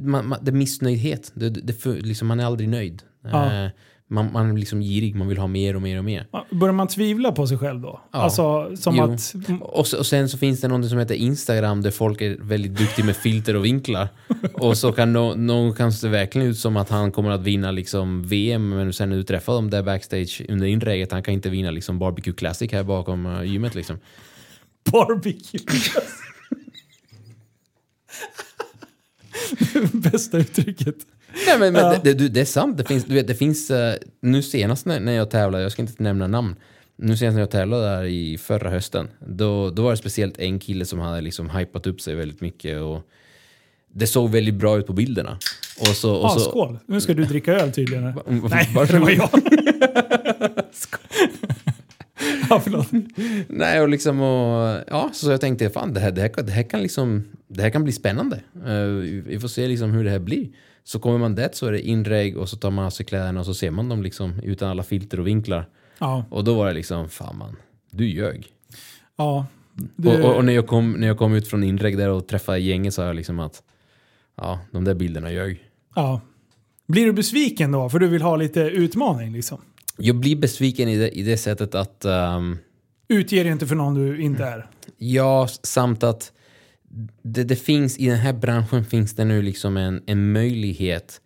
[0.00, 1.32] man, man, det är missnöjdhet.
[1.34, 3.02] Det, det, liksom, man är aldrig nöjd.
[3.22, 3.64] Ja.
[3.64, 3.70] Eh,
[4.10, 6.26] man, man är liksom girig, man vill ha mer och mer och mer.
[6.50, 8.00] Börjar man tvivla på sig själv då?
[8.12, 8.18] Ja.
[8.18, 9.02] Alltså som Jo.
[9.02, 9.34] att...
[9.60, 12.74] Och, så, och sen så finns det något som heter Instagram där folk är väldigt
[12.78, 14.08] duktiga med filter och vinklar.
[14.54, 17.70] Och så kan nå- någon kan se verkligen ut som att han kommer att vinna
[17.70, 21.50] liksom VM, men sen när du träffar dem där backstage under inlägget, han kan inte
[21.50, 23.98] vinna liksom barbecue classic här bakom uh, gymmet liksom.
[24.92, 25.60] Barbecue.
[29.92, 30.96] Bästa uttrycket.
[31.46, 32.00] Nej men, men Ja.
[32.04, 35.00] det, det, det är sant, det finns, du vet, det finns eh, nu senast när,
[35.00, 36.56] när jag tävlade, jag ska inte nämna namn,
[36.96, 40.58] nu senast när jag tävlade där i förra hösten, då, då var det speciellt en
[40.58, 43.00] kille som hade liksom hypat upp sig väldigt mycket och
[43.92, 45.38] det såg väldigt bra ut på bilderna.
[45.80, 46.78] Och så, och Ah, så, skål.
[46.86, 48.04] Nu ska du dricka öl tydligen.
[48.04, 48.14] här.
[48.28, 49.30] Mm, Nej, varför- det var jag.
[52.50, 52.86] ja, förlåt.
[53.48, 56.62] Nej, och liksom och, ja, så jag tänkte fan det här, det här, det här
[56.62, 58.40] kan liksom, det här kan bli spännande.
[58.66, 58.84] Eh,
[59.26, 60.48] vi- får se liksom hur det här blir.
[60.84, 63.40] Så kommer man dit så är det inreg och så tar man av sig kläderna
[63.40, 65.68] och så ser man dem liksom utan alla filter och vinklar.
[65.98, 67.56] Ja, Och då var det liksom, fan man,
[67.90, 68.46] du ljög.
[69.16, 69.46] ja.
[69.96, 72.28] Du, Och, och, och när, jag kom, när jag kom ut från inreg där och
[72.28, 73.62] träffade gänget sa jag liksom att
[74.36, 75.64] ja, de där bilderna ljög.
[75.94, 76.20] ja.
[76.86, 77.88] Blir du besviken då?
[77.88, 79.58] För du vill ha lite utmaning liksom?
[79.96, 82.58] Jag blir besviken i det, i det sättet att ehm,
[83.08, 84.66] Utge dig inte för någon du inte är.
[84.98, 86.32] Ja, samt att
[87.22, 91.20] det, det finns i den här branschen finns det nu liksom en, en möjlighet.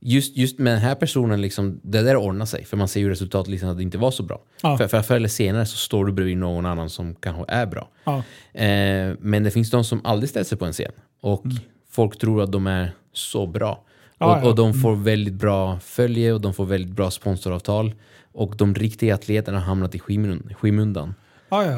[0.00, 2.64] Just, just med den här personen, liksom, det där ordnar sig.
[2.64, 4.40] För man ser ju resultatet liksom att det inte var så bra.
[4.62, 4.78] Ja.
[4.78, 7.88] För, för förr eller senare så står du bredvid någon annan som kanske är bra.
[8.04, 8.16] Ja.
[8.60, 10.92] Eh, men det finns de som aldrig ställer sig på en scen.
[11.20, 11.44] Och
[11.90, 13.68] folk tror att de är så bra.
[13.70, 13.84] Mm.
[14.18, 17.94] Ja, och, och de får väldigt bra följe och de får väldigt bra sponsoravtal.
[18.32, 21.14] Och de riktiga atleterna har hamnat i skymun- skymundan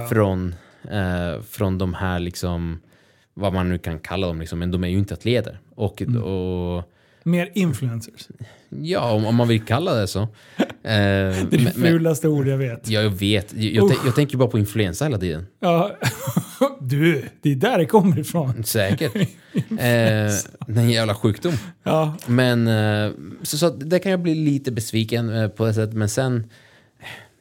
[0.09, 0.55] från
[0.91, 2.81] eh, från de här, liksom,
[3.35, 5.59] vad man nu kan kalla dem, liksom, men de är ju inte atleter.
[5.75, 6.23] Och, Mm.
[6.23, 6.85] och
[7.23, 8.29] Mer influencers.
[8.69, 10.21] ja, om, om man vill kalla det så.
[10.83, 12.89] Eh, Det är det men- men- fulaste ord jag vet.
[12.89, 13.55] Ja, jag vet.
[13.55, 15.47] Jag, jag, tän- jag tänker bara på influensa hela tiden.
[15.61, 15.97] Ja.
[16.81, 18.65] Du, det är där det kommer ifrån.
[18.65, 19.17] Säkert.
[19.79, 21.53] eh, en jävla sjukdom.
[21.83, 23.11] Ja, Men eh,
[23.43, 25.95] så, så det kan jag bli lite besviken eh, på det sättet.
[25.97, 26.51] Men sen,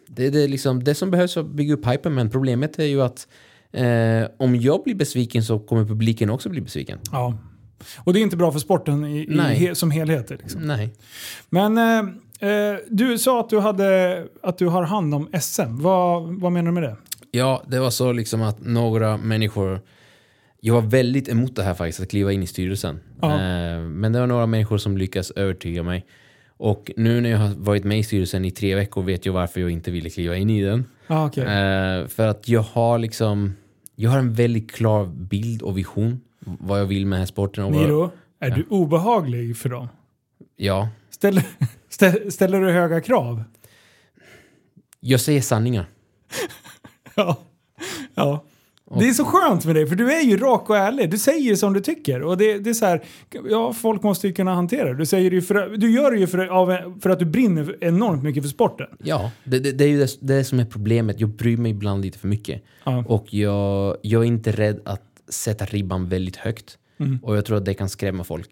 [0.08, 2.14] det, det, är liksom, det som behövs för att bygga upp hypen.
[2.14, 3.28] Men problemet är ju att
[3.74, 7.00] eh, om jag blir besviken så kommer publiken också bli besviken.
[7.12, 7.38] ja.
[7.98, 10.30] Och det är inte bra för sporten i, i, som helhet.
[10.30, 10.62] Liksom.
[10.62, 10.94] Nej.
[11.50, 15.62] Men eh, eh, du sa att du, hade, att du har hand om SM.
[15.82, 16.96] Vad, vad menar du med det?
[17.32, 19.82] Ja, det var så liksom att några människor...
[20.62, 23.00] Jag var väldigt emot det här faktiskt, att kliva in i styrelsen.
[23.24, 23.30] Eh,
[23.80, 26.06] men det var några människor som lyckades övertyga mig.
[26.60, 29.62] Och nu när jag har varit med i styrelsen i tre veckor vet jag varför
[29.62, 30.86] jag inte ville kliva in i den.
[31.08, 31.44] Ah, okay.
[31.44, 33.56] Eh, för att jag har liksom...
[33.96, 37.64] Jag har en väldigt klar bild och vision vad jag vill med den här sporten.
[37.64, 39.88] Och vad, Niro, är du obehaglig för dem?
[40.56, 41.44] ja, Ställer,
[41.90, 43.44] stä- ställer du höga krav?
[45.00, 45.86] jag säger sanningar.
[47.16, 47.38] Ja.
[48.16, 48.44] ja.
[48.96, 51.12] Det är så skönt med dig, för du är ju rak och ärlig.
[51.12, 52.22] Du säger som du tycker.
[52.22, 53.04] Och det, det är så här,
[53.50, 54.98] ja, folk måste ju kunna hantera det.
[54.98, 57.76] Du, säger det ju för, du gör det ju för, av, för att du brinner
[57.82, 58.88] enormt mycket för sporten.
[59.04, 61.20] Ja, det, det, det är ju det, det som är problemet.
[61.20, 62.64] Jag bryr mig ibland lite för mycket.
[62.84, 63.04] Ja.
[63.08, 66.78] Och jag, jag är inte rädd att sätta ribban väldigt högt.
[67.22, 68.50] Och jag tror att det kan skrämma folk.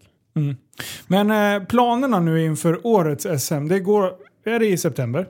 [1.06, 4.12] Men eh, planerna nu inför årets SM, det går,
[4.44, 5.26] är det i september?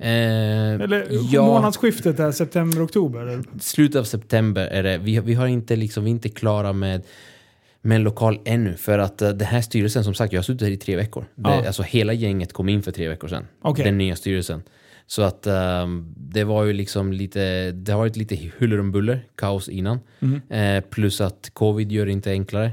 [0.00, 3.42] Eh, Eller ja, månadsskiftet är september-oktober?
[3.60, 4.98] slutet av september är det.
[4.98, 7.02] Vi, vi har inte liksom, vi är inte klara med,
[7.82, 8.76] med en lokal ännu.
[8.76, 11.24] För att uh, den här styrelsen, som sagt, jag har suttit här i tre veckor.
[11.34, 11.66] Det, Ja.
[11.66, 13.46] Alltså hela gänget kom in för tre veckor sedan.
[13.62, 13.84] Okej.
[13.84, 14.62] Den nya styrelsen.
[15.06, 19.24] Så att ehm, det var ju liksom lite, det har varit lite huller om buller,
[19.34, 19.98] kaos innan.
[20.20, 20.40] Mm.
[20.50, 22.70] Eh, plus att covid gör det inte enklare.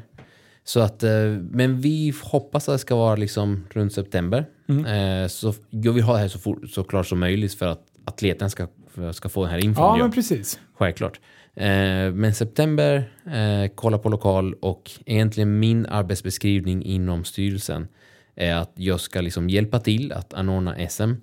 [0.63, 1.11] Så att, eh,
[1.51, 4.45] men vi hoppas att det ska vara liksom runt september.
[4.69, 4.85] Mm.
[5.23, 7.81] Eh, så jag vill ha det här så, fort, så klart som möjligt för att
[8.05, 8.67] atleten ska,
[9.13, 9.83] ska få den här infon.
[9.83, 10.59] Ja, men precis.
[10.73, 11.19] Självklart.
[11.55, 11.67] Eh,
[12.13, 17.87] men september, eh, kolla på lokal och egentligen min arbetsbeskrivning inom styrelsen
[18.35, 21.13] är att jag ska liksom hjälpa till att anordna SM.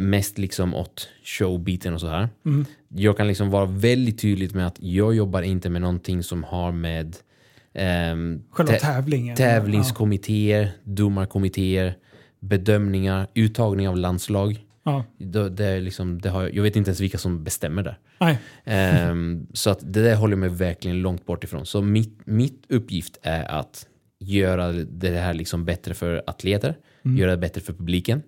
[0.00, 2.28] Mest liksom åt showbiten och så här.
[2.46, 2.64] Mm.
[2.88, 6.72] Jag kan liksom vara väldigt tydlig med att jag jobbar inte med någonting som har
[6.72, 7.16] med
[7.74, 9.36] ehm, Själva tä- tävlingen.
[9.36, 11.94] tävlingskommittéer, domarkommittéer,
[12.40, 14.64] bedömningar, uttagning av landslag.
[14.82, 15.04] Ja.
[15.18, 17.98] Det, det är liksom, det har, jag vet inte ens vilka som bestämmer där.
[18.18, 18.38] Nej.
[18.64, 21.66] Ehm, så att det där håller jag mig verkligen långt bort ifrån.
[21.66, 23.86] Så mitt, mitt uppgift är att
[24.18, 28.22] göra det här liksom bättre för atleter, göra det bättre för publiken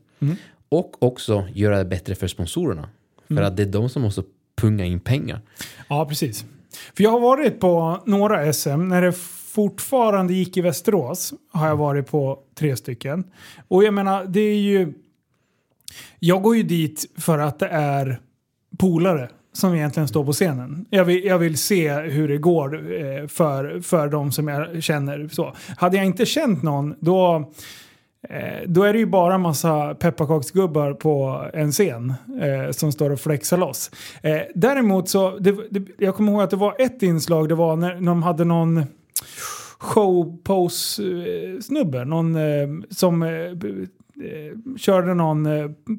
[0.69, 2.89] och också göra det bättre för sponsorerna.
[3.29, 4.23] För att det är de som måste
[4.57, 5.41] punga in pengar.
[5.89, 6.45] Ja, precis.
[6.97, 8.89] För jag har varit på några SM.
[8.89, 9.13] När det
[9.55, 13.25] fortfarande gick i Västerås har jag varit på tre stycken.
[13.69, 14.93] Och jag menar, det är ju...
[16.19, 18.21] Jag går ju dit för att det är
[18.79, 20.87] polare som egentligen står på scenen.
[20.91, 25.29] Jag vill, jag vill se hur det går eh, för, för de som jag känner.
[25.29, 25.55] Så.
[25.77, 27.53] Hade jag inte känt någon, då...
[28.29, 33.21] Eh, då är det ju bara massa pepparkaksgubbar på en scen eh, som står och
[33.21, 33.91] flexar loss.
[34.23, 37.77] Eh, däremot så, det, det, jag kommer ihåg att det var ett inslag, det var
[37.77, 38.85] när, när de hade någon
[39.79, 43.53] showpose-snubbe, någon eh, som eh, eh,
[44.79, 45.49] körde någon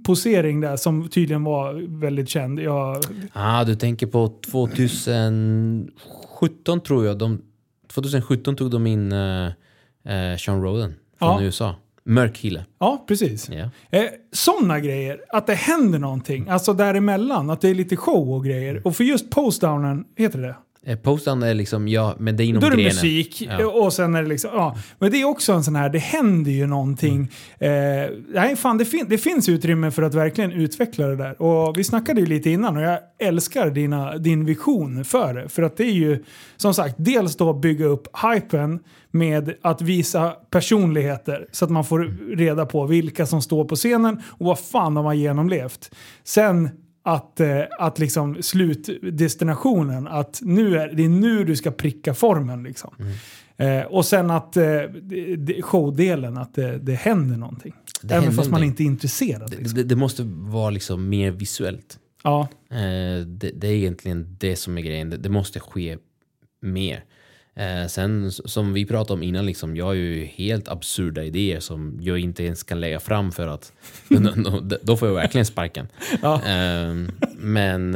[0.06, 2.60] posering där som tydligen var väldigt känd.
[2.60, 7.18] Jag, Ah, du tänker på 2017 tror jag.
[7.18, 7.42] De,
[7.94, 9.50] 2017 tog de in uh,
[10.40, 11.42] Sean Roden från Ja.
[11.42, 11.76] USA.
[12.06, 12.66] Mörk kille.
[12.80, 13.50] ja, precis.
[13.50, 13.70] Ja.
[14.00, 18.46] Eh, Sådana grejer, att det händer någonting, alltså däremellan, att det är lite show och
[18.46, 18.82] grejer.
[18.88, 20.54] Och för just postdownen, heter det Eh,
[21.04, 22.96] Postan är liksom, ja, men det är inom Då är det grenen.
[22.96, 23.68] musik Ja.
[23.68, 24.78] och sen är det liksom, ja.
[25.00, 27.32] Men det är också en sån här, det händer ju någonting.
[27.60, 28.04] Mm.
[28.04, 31.42] Eh, nej, fan, det, fin det finns utrymme för att verkligen utveckla det där.
[31.42, 35.50] Och vi snackade ju lite innan och jag älskar dina, din vision för det.
[35.50, 36.24] För att det är ju,
[36.58, 38.80] som sagt, dels då bygga upp hypen
[39.12, 44.22] med att visa personligheter så att man får reda på vilka som står på scenen
[44.28, 45.92] och vad fan de har genomlevt.
[46.24, 46.70] Sen
[47.04, 52.64] att, eh, att liksom slutdestinationen, att nu är, det är nu du ska pricka formen.
[52.64, 52.96] Liksom.
[53.00, 53.14] Mm.
[53.58, 54.64] Eh, och sen att eh,
[55.62, 57.74] showdelen, att det, det händer någonting.
[58.02, 58.70] Det Även händer fast man någonting.
[58.70, 59.52] inte är intresserad.
[59.52, 59.78] Det, Liksom.
[59.78, 62.00] det, det måste vara liksom mer visuellt.
[62.24, 65.16] Ja, Eh, det, är egentligen det som är grejen.
[65.20, 65.98] Det måste ske
[66.62, 67.04] mer.
[67.56, 71.98] Eh, sen som vi pratade om innan, liksom, jag har ju helt absurda idéer som
[72.02, 73.72] jag inte ens kan lägga fram för att
[74.36, 75.88] då, då får jag verkligen sparken.
[76.22, 76.36] Ja.
[76.36, 76.94] Eh,
[77.38, 77.92] Men,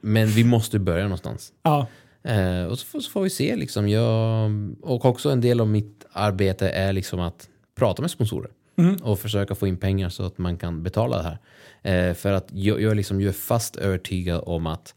[0.00, 1.52] men vi måste börja någonstans.
[1.62, 1.86] Ja.
[2.24, 3.56] Eh, och så får, så får vi se.
[3.56, 3.88] Liksom.
[3.88, 4.50] Jag,
[4.82, 8.96] och också en del av mitt arbete är liksom att prata med sponsorer Mm.
[8.96, 12.08] och försöka få in pengar så att man kan betala det här.
[12.08, 14.94] Eh, för att jag, jag, är liksom, jag är fast övertygad om att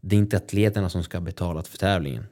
[0.00, 2.26] det är inte atleterna som ska betala för tävlingen.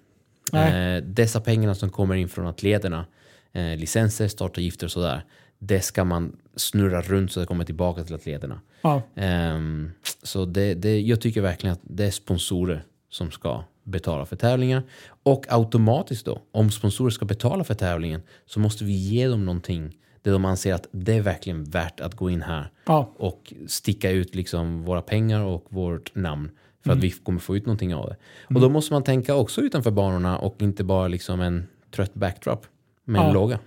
[0.52, 0.96] Nej.
[0.96, 3.06] Eh, dessa pengarna som kommer in från atleterna,
[3.52, 5.24] eh, licenser, startavgifter och sådär,
[5.58, 8.60] det ska man snurra runt så det kommer tillbaka till atleterna.
[8.82, 9.02] Ja.
[9.14, 9.90] Ehm,
[10.22, 14.82] så det, det, jag tycker verkligen att det är sponsorer som ska betala för tävlingar.
[15.22, 19.96] Och automatiskt då, om sponsorer ska betala för tävlingen så måste vi ge dem någonting
[20.22, 23.14] där de anser att det är verkligen värt att gå in här Ja.
[23.16, 26.50] och sticka ut liksom våra pengar och vårt namn
[26.86, 26.98] för Mm.
[26.98, 28.16] att vi kommer få ut någonting av det.
[28.54, 32.66] Och då måste man tänka också utanför banorna och inte bara liksom en trött backdrop
[33.04, 33.26] med Ja.
[33.28, 33.58] en låga.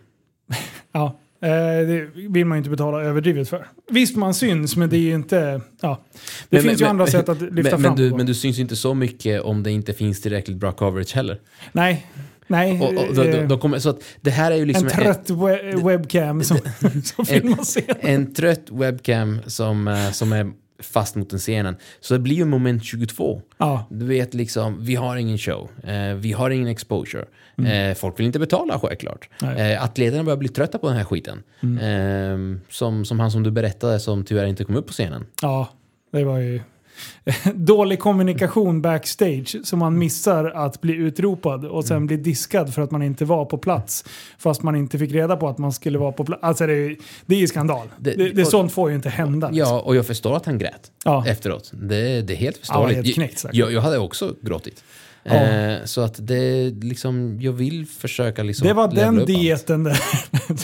[0.91, 1.49] Ja, eh,
[1.88, 3.67] det vill man ju inte betala överdrivet för.
[3.89, 5.62] Visst, man syns, men det är ju inte...
[5.82, 6.01] Ja.
[6.49, 8.17] Det Men- finns ju men- andra sätt att lyfta men, fram men, du, på.
[8.17, 11.39] men du syns inte så mycket om det inte finns tillräckligt bra coverage heller.
[11.71, 12.05] Nej,
[12.47, 12.82] nej.
[12.82, 14.91] Och, och, då, eh, då, då kommer, så att det här är ju liksom en
[14.93, 16.58] trött we webcam som,
[17.03, 17.95] som filmar scenen.
[17.99, 21.75] en, en trött webcam som, eh, som är fast mot den scenen.
[21.99, 23.41] Så det blir ju moment 22.
[23.57, 27.25] Ja, Du vet liksom, vi har ingen show, eh, vi har ingen exposure.
[27.67, 29.29] Eh, folk vill inte betala självklart.
[29.41, 29.53] Mm.
[29.57, 29.71] Mm.
[29.71, 31.43] Eh, atleterna börjar bli trötta på den här skiten.
[31.61, 35.25] Eh, som, som han som du berättade som tyvärr inte kom upp på scenen.
[35.41, 35.69] ja,
[36.11, 36.61] det var ju
[37.55, 41.83] dålig kommunikation backstage så man missar att bli utropad och Mm.
[41.83, 44.05] sen blir diskad för att man inte var på plats.
[44.38, 46.43] Fast man inte fick reda på att man skulle vara på plats.
[46.43, 47.88] Alltså det är, det är ju skandal.
[47.99, 49.49] Det, Det- det, sånt får ju inte hända.
[49.49, 49.73] liksom.
[49.75, 51.27] Ja, och jag förstår att han grät Ja.
[51.27, 51.71] efteråt.
[51.73, 52.95] Det, det är helt förståeligt.
[52.95, 53.57] helt knäckt, säkert.
[53.57, 54.83] jag, jag hade också gråtit.
[55.23, 55.31] Ja.
[55.33, 59.27] Eh, så att det liksom, jag vill försöka liksom Det var den upp allt.
[59.27, 59.99] dieten där.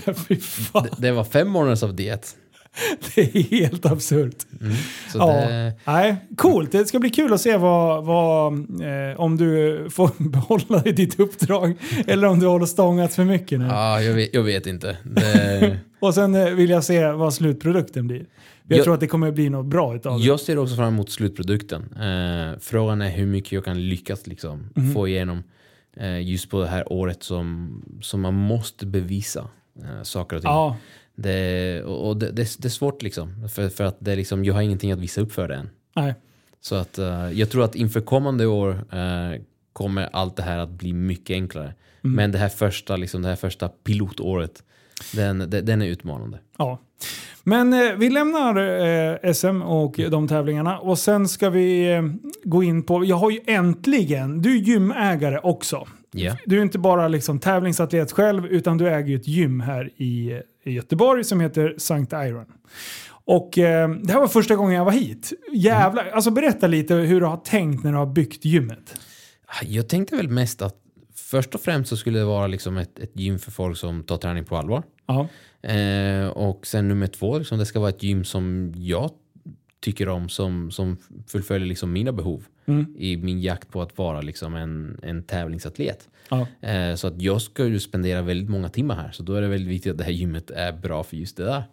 [0.83, 2.35] Det, det var fem månaders av diet.
[3.15, 4.35] det är helt absurt.
[5.11, 6.71] Så Ja, det, nej, coolt.
[6.71, 11.73] Det ska bli kul att se vad, vad, eh, om du får behålla ditt uppdrag
[12.07, 13.65] eller om du håller stångat för mycket nu.
[13.65, 14.97] ja, jag, vet, jag vet inte.
[15.03, 18.25] Det, Och sen eh, vill jag se vad slutprodukten blir.
[18.67, 20.25] Jag, Jag- tror att det kommer bli något bra utav det.
[20.25, 21.81] jag ser också fram emot slutprodukten.
[21.93, 24.93] Eh, frågan är hur mycket jag kan lyckas liksom, Mhm.
[24.93, 25.43] få igenom
[25.97, 27.69] eh, just på det här året som,
[28.01, 29.47] som man måste bevisa
[29.83, 30.51] eh, saker och ting.
[30.51, 30.77] Ja,
[31.15, 33.49] Det, och det, det, det är svårt liksom.
[33.49, 35.69] För, för att det liksom, jag har ingenting att visa upp för det än.
[35.95, 36.13] nej.
[36.61, 39.41] Så att eh, jag tror att inför kommande år eh,
[39.73, 41.73] kommer allt det här att bli mycket enklare.
[42.03, 42.15] Mm.
[42.15, 44.63] Men det här första, liksom, det här första pilotåret,
[45.13, 46.39] den, den, den är utmanande.
[46.57, 46.79] Ja.
[47.43, 48.55] Men eh, vi lämnar
[49.23, 52.03] eh, SM och de tävlingarna och sen ska vi eh,
[52.43, 55.87] gå in på, jag har ju äntligen, du är gymägare också.
[56.17, 56.37] Ja.
[56.45, 60.41] Du är inte bara liksom tävlingsatlet själv utan du äger ju ett gym här i,
[60.63, 62.45] i Göteborg som heter Sankt Iron.
[63.07, 65.33] Och eh, det här var första gången jag var hit.
[65.53, 68.99] Jävlar, alltså berätta lite hur du har tänkt när du har byggt gymmet.
[69.61, 70.75] Jag tänkte väl mest att
[71.15, 74.17] först och främst så skulle det vara liksom ett, ett gym för folk som tar
[74.17, 74.83] träning på allvar.
[75.61, 79.11] Eh, och sen nummer två, liksom, det ska vara ett gym som jag
[79.79, 80.97] tycker om, som, som
[81.27, 82.95] fullföljer liksom mina behov Mm.
[82.97, 86.09] i min jakt på att vara liksom en, en tävlingsatlet.
[86.61, 89.47] Eh, så att jag ska ju spendera väldigt många timmar här, så då är det
[89.47, 91.63] väldigt viktigt att det här gymmet är bra för just det där.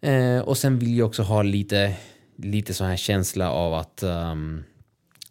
[0.00, 1.96] Eh, och sen vill jag också ha lite,
[2.36, 4.64] lite sån här känsla av att ehm,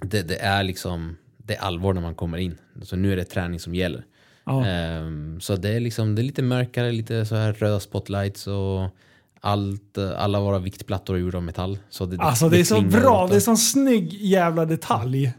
[0.02, 2.58] det, det är liksom det är allvar när man kommer in.
[2.82, 4.06] Så nu är det träning som gäller.
[4.66, 8.90] Ehm, så det är, liksom, det är lite mörkare, lite så här röda spotlights och
[9.44, 11.78] allt, eh, alla våra viktplattor är gjorda av metall.
[11.90, 15.34] Så det, Alltså det är så bra, det är sån snygg jävla detalj.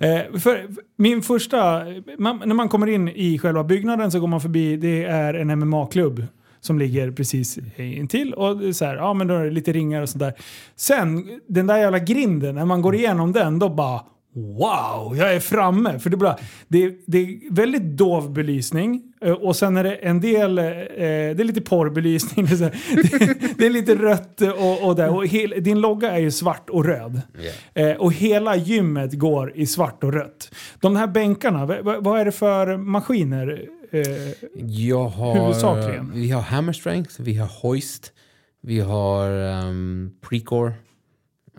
[0.00, 1.82] Eh, för min första,
[2.18, 5.58] man, när man kommer in i själva byggnaden så går man förbi, det är en
[5.58, 6.26] MMA-klubb
[6.60, 8.34] som ligger precis intill.
[8.34, 10.34] Och det är så här, ja men då är det lite ringar och sånt där.
[10.76, 14.00] Sen, den där jävla grinden, när man går igenom den, då bara
[14.36, 15.98] Wow, jag är framme!
[15.98, 16.36] För det, är bara,
[16.68, 21.44] det, det är väldigt dov belysning och sen är det en del, eh, det är
[21.44, 22.46] lite porrbelysning.
[22.50, 25.14] Det är, det, är lite rött och, och där.
[25.14, 27.22] Och hel, din logga är ju svart och röd.
[27.74, 27.90] Yeah.
[27.90, 30.54] Eh, och hela gymmet går i svart och rött.
[30.80, 31.66] De här bänkarna,
[32.00, 33.68] vad är det för maskiner?
[33.90, 34.02] Eh,
[34.66, 36.12] Jag har, Huvudsakligen.
[36.14, 38.12] Vi har hammer strength, vi har hoist,
[38.62, 40.72] vi har um, precore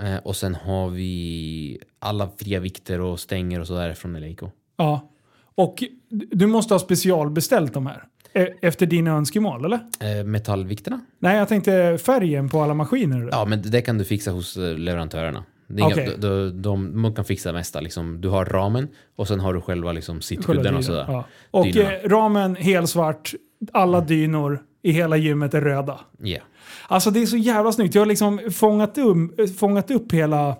[0.01, 4.49] eh, och sen har vi alla fria vikter och stänger och sådär från Eleiko.
[4.77, 5.11] ja.
[5.57, 5.83] Och
[6.31, 8.03] du måste ha specialbeställt de här.
[8.33, 9.79] eh, Efter dina önskemål, eller?
[10.19, 10.99] Eh, metallvikterna?
[11.19, 13.29] Nej, jag tänkte färgen på alla maskiner.
[13.31, 15.43] Ja, men det kan du fixa hos eh, leverantörerna.
[15.67, 17.79] Det inga, de, de, de, de kan fixa det mesta.
[17.79, 21.05] Liksom, du har ramen och sen har du själva liksom, sittkudden och sådär.
[21.07, 21.25] Ja.
[21.51, 21.93] Och Dynorna.
[21.95, 23.33] eh, ramen helsvart,
[23.73, 25.99] alla dynor i hela gymmet är röda.
[26.23, 26.43] Yeah.
[26.87, 27.95] Alltså det är så jävla snyggt.
[27.95, 30.55] Jag har liksom fångat, um, fångat upp hela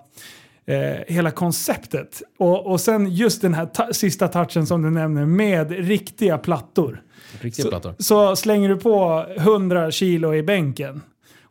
[0.66, 2.22] eh, hela konceptet.
[2.38, 7.02] Och, och sen just den här ta- sista touchen som du nämner med riktiga plattor.
[7.40, 7.94] Riktiga Så, plattor.
[7.98, 11.02] så slänger du på 100 kilo i bänken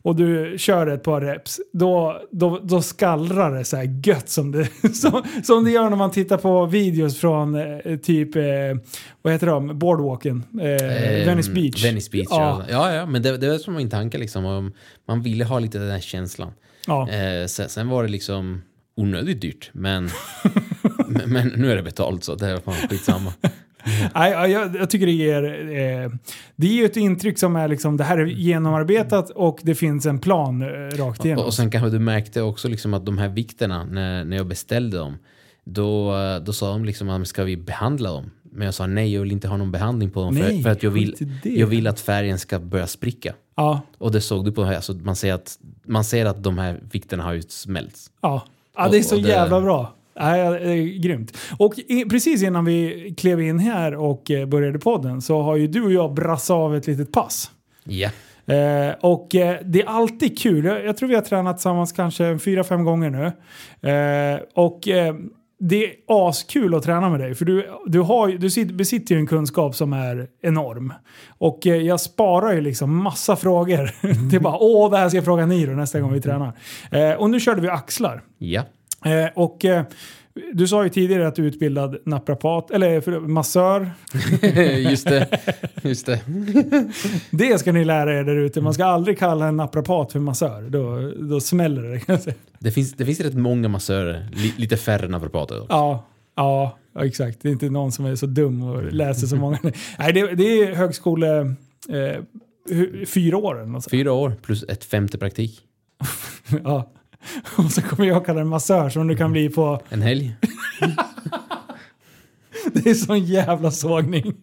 [0.02, 4.52] och du kör ett par reps, då, då, då skallrar det så här gött som
[4.52, 8.42] det, som, som det gör när man tittar på videos från eh, typ, eh,
[9.22, 11.84] vad heter de, boardwalken, eh, Eh, Venice Beach.
[11.84, 12.62] Venice Beach, Ja.
[12.70, 12.94] ja.
[12.94, 14.44] Ja, men det, det var som min tanke liksom.
[14.44, 14.72] om
[15.08, 16.52] Man ville ha lite den här känslan.
[16.86, 17.08] Ja.
[17.10, 18.62] Eh, sen, sen var det liksom
[18.96, 20.08] onödigt dyrt, men,
[21.08, 23.32] men, men nu är det betalt så det är fan skitsamma.
[24.14, 25.44] Nej, ja, jag, jag tycker det ger...
[25.44, 26.10] Eh,
[26.56, 30.18] det ger ett intryck som är liksom, det här är genomarbetat och det finns en
[30.18, 31.42] plan eh, rakt igenom.
[31.42, 34.46] Och, och sen kanske du märkte också liksom att de här vikterna, när, när jag
[34.46, 35.18] beställde dem,
[35.64, 38.30] då, då sa de liksom att ska vi behandla dem?
[38.52, 40.70] Men jag sa nej, jag vill inte ha någon behandling på dem Nej, för, för
[40.70, 43.34] att jag vill, jag vill att färgen ska börja spricka.
[43.56, 46.58] ja, Och det såg du på här, så man ser att, man ser att de
[46.58, 48.10] här vikterna har ju smälts.
[48.22, 48.46] ja.
[48.76, 49.92] Ja, det är så jävla bra.
[50.20, 51.36] Nej, grymt.
[51.58, 51.74] Och
[52.10, 55.92] precis innan vi klev in här och eh, började podden så har ju du och
[55.92, 57.50] jag brassat av ett litet pass.
[57.84, 58.10] Ja.
[58.54, 60.64] Eh, och eh, det är alltid kul.
[60.64, 63.26] Jag, jag tror vi har tränat tillsammans kanske fyra, fem gånger nu.
[63.90, 65.14] Eh, och eh,
[65.58, 67.34] det är askul att träna med dig.
[67.34, 70.92] För du, du, har, du sit- besitter ju en kunskap som är enorm.
[71.38, 73.90] Och eh, jag sparar ju liksom massa frågor.
[74.30, 76.52] det är bara åh, det här ska jag fråga Niro nästa gång vi tränar.
[76.90, 78.22] Eh, och nu körde vi axlar.
[78.38, 78.62] Ja.
[79.04, 79.64] Eh, och
[80.52, 83.90] du sa ju tidigare att du är utbildad naprapat, eller för, massör.
[84.90, 85.28] just det.
[85.82, 86.20] Just det.
[87.30, 88.60] Det ska ni lära er där ute.
[88.60, 90.62] Man ska aldrig kalla en naprapat för massör.
[90.62, 92.00] Då, då smäller det.
[92.00, 92.36] kan jag säga.
[92.58, 95.56] Det finns, det finns rätt många massörer, li, lite färre naprapater.
[95.56, 95.66] dock.
[95.68, 97.42] Ja, ja, exakt.
[97.42, 99.58] Det är inte någon som är så dum och läser så många.
[99.98, 101.54] Nej, det, det är högskole...
[101.88, 102.22] Eh,
[103.06, 103.90] fyra år eller något sånt.
[103.90, 105.60] Fyra år plus ett femte praktik.
[106.64, 106.92] Ja.
[107.56, 109.80] Och så kommer jag kalla det massör som du kan bli på...
[109.88, 110.36] En helg.
[112.72, 114.34] Det är sån jävla sågning.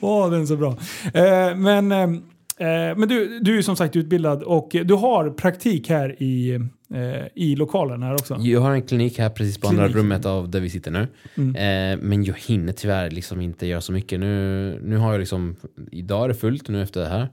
[0.00, 0.76] Åh, den är så bra.
[1.14, 5.88] Eh, men eh, eh, men du, du är som sagt utbildad och du har praktik
[5.88, 6.54] här i,
[6.94, 8.36] eh, i lokalen här också.
[8.40, 9.96] Jag har en klinik här precis på andra Klinik.
[9.96, 11.00] rummet av där vi sitter nu.
[11.36, 14.20] Eh, men jag hinner tyvärr liksom inte göra så mycket.
[14.20, 15.56] Nu, nu har jag liksom,
[15.92, 17.28] idag är det fullt nu efter det här.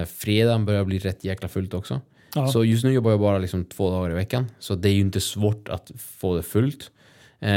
[0.00, 2.00] Eh, fredagen börjar bli rätt jäkla fullt också.
[2.34, 2.48] Ja.
[2.48, 4.46] Så just nu jobbar jag bara liksom två dagar i veckan.
[4.58, 6.90] Så det är ju inte svårt att få det fullt.
[7.40, 7.48] Eh,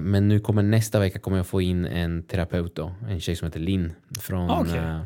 [0.00, 2.92] men nu kommer nästa vecka kommer jag få in en terapeut då.
[3.08, 3.92] En tjej som heter Linn.
[4.20, 4.78] Från, Ah, okej.
[4.78, 5.00] eh,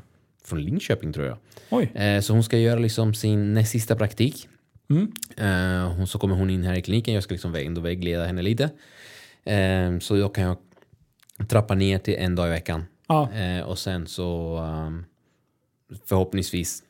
[0.45, 1.37] från Linköping tror jag.
[1.71, 1.85] Oj.
[1.95, 4.49] Eh, så hon ska göra liksom sin näst sista praktik.
[4.91, 5.13] Mm.
[5.37, 7.15] Eh, hon, så kommer hon in här i kliniken.
[7.15, 8.65] Jag ska liksom ändå vägleda henne lite.
[9.45, 10.57] Eh, så då kan jag
[11.49, 12.85] trappa ner till en dag i veckan.
[13.09, 13.33] Ja.
[13.33, 15.05] Eh, och sen så um,
[16.07, 16.83] förhoppningsvis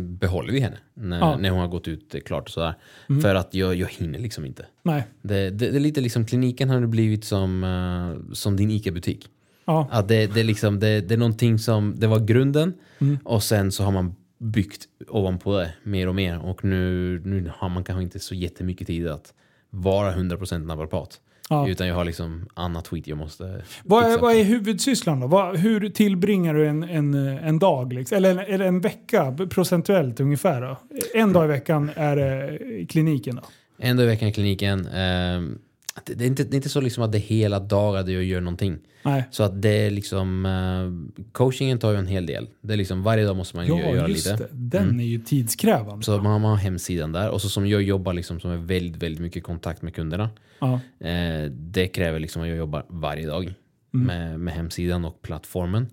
[0.00, 1.36] behåller vi henne när, Ja.
[1.38, 2.74] när hon har gått ut klart och sådär.
[3.08, 3.22] Mm.
[3.22, 4.66] För att jag, jag hinner liksom inte.
[4.82, 5.02] Nej.
[5.22, 9.28] Det, det, det är lite liksom kliniken har nu blivit som, eh, som din ICA-butik.
[9.64, 9.88] Ja.
[9.90, 13.18] Att det, det, är liksom, det, det är någonting som, det var grunden Mm.
[13.24, 17.68] och sen så har man byggt ovanpå det mer och mer och nu, nu har
[17.68, 19.34] man kanske inte så jättemycket tid att
[19.70, 21.20] vara 100% naprapat.
[21.50, 21.68] Ja.
[21.68, 25.26] Utan jag har liksom annat skit jag måste Vad är, vad är huvudsysslan då?
[25.26, 27.92] Vad, hur tillbringar du en, en, en dag?
[27.92, 28.16] Liksom?
[28.16, 30.60] Eller, en, eller en vecka procentuellt ungefär?
[30.60, 30.76] Då?
[31.14, 33.42] En dag i veckan är det i kliniken då?
[33.78, 34.86] En dag i veckan i kliniken.
[34.86, 35.58] ehm,
[36.06, 38.24] det, är inte, det är inte så liksom att det är hela dagar där jag
[38.24, 38.78] gör någonting.
[39.02, 39.24] Nej.
[39.30, 42.48] Så att det är liksom, eh, coachingen tar ju en hel del.
[42.60, 44.36] Det är liksom varje dag måste man Ja, göra just lite.
[44.42, 44.48] det.
[44.52, 46.04] Den är ju tidskrävande.
[46.04, 49.20] Så man har hemsidan där och så som jag jobbar liksom som är väldigt, väldigt
[49.20, 50.30] mycket kontakt med kunderna.
[50.60, 50.80] Ja.
[51.08, 53.54] Eh, det kräver liksom att jag jobbar varje dag
[53.94, 54.06] Mm.
[54.06, 55.86] med, med hemsidan och plattformen.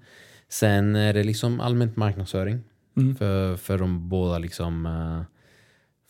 [0.50, 2.60] Sen är det liksom allmänt marknadsföring
[2.98, 3.16] Mm.
[3.16, 5.22] för, för de båda liksom eh,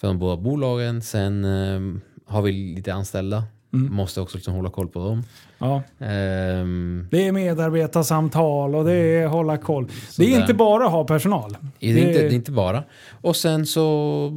[0.01, 1.01] för de båda bolagen.
[1.01, 3.43] Sen eh, har vi lite anställda.
[3.75, 3.93] Mm.
[3.95, 5.23] Måste också liksom hålla koll på dem.
[5.57, 5.83] Ja.
[5.99, 9.85] Ehm, Det är medarbetarsamtal och det är hålla koll.
[9.85, 10.41] Det är Sådär.
[10.41, 11.57] inte bara att ha personal.
[11.79, 12.83] det, är inte, det är inte bara.
[13.21, 13.83] Och sen så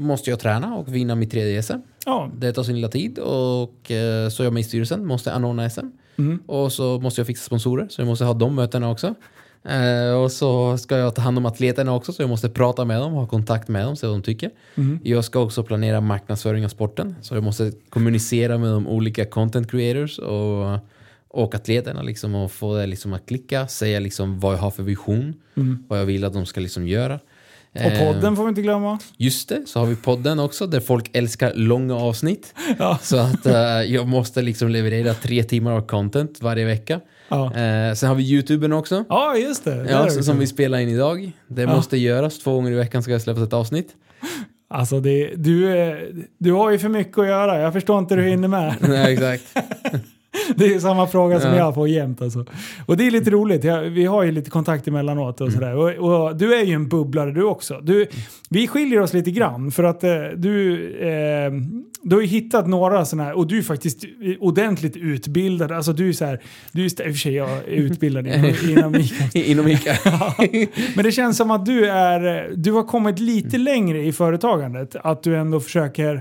[0.00, 1.72] måste jag träna och vinna mitt tredje SM.
[2.06, 2.30] Ja.
[2.36, 5.70] Det tar sin lilla tid och eh, så är jag med i styrelsen, måste anordna
[5.70, 5.86] SM.
[6.18, 6.38] Mm.
[6.46, 9.14] Och så måste jag fixa sponsorer, så jag måste ha de mötena också.
[9.64, 13.00] Eh, och så ska jag ta hand om atleterna också, så jag måste prata med
[13.00, 14.50] dem, ha kontakt med dem, se vad de tycker.
[14.74, 14.98] Mm.
[15.02, 19.70] Jag ska också planera marknadsföring av sporten, så jag måste kommunicera med de olika content
[19.70, 20.78] creators och,
[21.28, 24.82] och atleterna liksom, och få det liksom att klicka, säga liksom vad jag har för
[24.82, 25.84] vision, Mm.
[25.88, 27.20] vad jag vill att de ska liksom göra.
[27.86, 28.98] Och Eh, podden får vi inte glömma.
[29.16, 32.54] Just det, så har vi podden också där folk älskar långa avsnitt.
[32.78, 32.98] Ja.
[33.02, 37.00] Så att eh, jag måste liksom leverera tre timmar av content varje vecka.
[37.28, 39.04] Ja, Eh, sen har vi YouTuben också.
[39.08, 39.74] ja just det.
[39.74, 41.32] Där Ja, det som vi spelar in idag.
[41.48, 41.76] Det Ja.
[41.76, 42.38] måste göras.
[42.38, 43.88] Två gånger i veckan ska jag släppa ett avsnitt.
[44.70, 45.74] Alltså det, du,
[46.38, 47.60] du har ju för mycket att göra.
[47.60, 48.74] Jag förstår inte hur du hinner med.
[48.80, 49.44] Nej, exakt.
[50.56, 51.56] Det är samma fråga som Ja.
[51.56, 52.44] jag får jämt alltså.
[52.86, 53.64] Och det är lite roligt.
[53.64, 55.74] Jag, vi har ju lite kontakt emellanåt och sådär.
[55.76, 55.90] Och,
[56.28, 57.80] och du är ju en bubblare du också.
[57.82, 58.06] Du,
[58.50, 61.52] vi skiljer oss lite grann för att eh, du, eh,
[62.02, 64.04] du har ju hittat några sådana här och du är faktiskt
[64.40, 65.72] ordentligt utbildad.
[65.72, 66.40] Alltså du är så här,
[66.72, 69.38] du är, i och för sig jag är utbildad inom, ICA.
[69.38, 69.92] Inom Ica.
[70.96, 74.96] Men det känns som att du är, du har kommit lite längre i företagandet.
[74.96, 76.14] Att du ändå försöker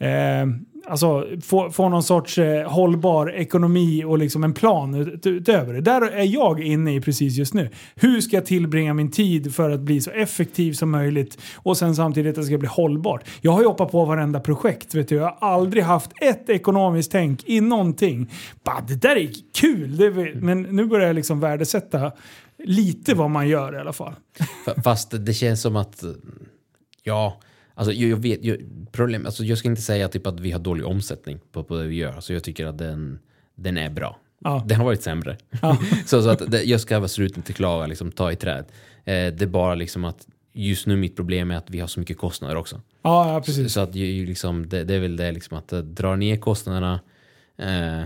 [0.00, 0.46] eh,
[0.86, 5.80] alltså, få, få någon sorts eh, hållbar ekonomi och liksom en plan ut, utöver det.
[5.80, 7.70] Där är jag inne i precis just nu.
[7.94, 11.96] Hur ska jag tillbringa min tid för att bli så effektiv som möjligt och sen
[11.96, 13.24] samtidigt att det ska bli hållbart.
[13.40, 14.94] Jag har ju hoppat på varenda projekt.
[14.94, 15.14] Vet du.
[15.14, 18.30] Jag har aldrig haft ett ekonomiskt tänk i någonting.
[18.64, 19.30] Bah, det där är
[19.60, 19.96] kul!
[19.96, 22.12] Det är, men nu börjar jag liksom värdesätta
[22.64, 24.14] lite vad man gör i alla fall.
[24.84, 26.04] Fast det känns som att,
[27.02, 27.40] ja,
[27.82, 28.58] alltså jag, jag vet, jag,
[28.92, 31.86] problem, alltså jag ska inte säga typ att vi har dålig omsättning på, på det
[31.86, 32.12] vi gör.
[32.12, 33.18] Alltså jag tycker att den,
[33.54, 34.18] den är bra.
[34.44, 34.64] Ja.
[34.66, 35.36] Den har varit sämre.
[35.62, 35.78] Ja.
[36.06, 38.64] så, så att det, jag ska sluten till klaga, liksom ta i träd.
[39.04, 42.00] Eh, det är bara liksom att just nu mitt problem är att vi har så
[42.00, 42.80] mycket kostnader också.
[43.02, 43.72] Ja, ja precis.
[43.72, 47.00] Så att ju, liksom, det, det är väl det liksom att eh, dra ner kostnaderna,
[47.58, 48.04] eh,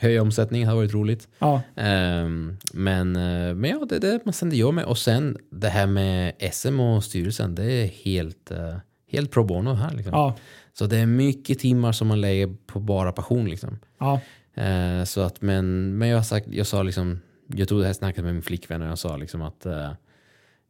[0.00, 1.28] höja omsättningen hade varit roligt.
[1.38, 1.62] Ja.
[1.76, 4.84] Ehm, men, eh, men ja, det är det man sänder jag med.
[4.84, 8.76] Och sen det här med SM och styrelsen, det är helt, eh,
[9.10, 9.94] helt pro bono här.
[9.94, 10.12] Liksom.
[10.12, 10.36] Ja.
[10.72, 13.48] Så det är mycket timmar som man lägger på bara passion.
[13.48, 13.78] Liksom.
[13.98, 14.20] Ja.
[14.54, 18.24] Eh, så att, men, men jag, sagt, jag sa liksom, jag tog det här snacket
[18.24, 19.90] med min flickvän och jag sa liksom att eh,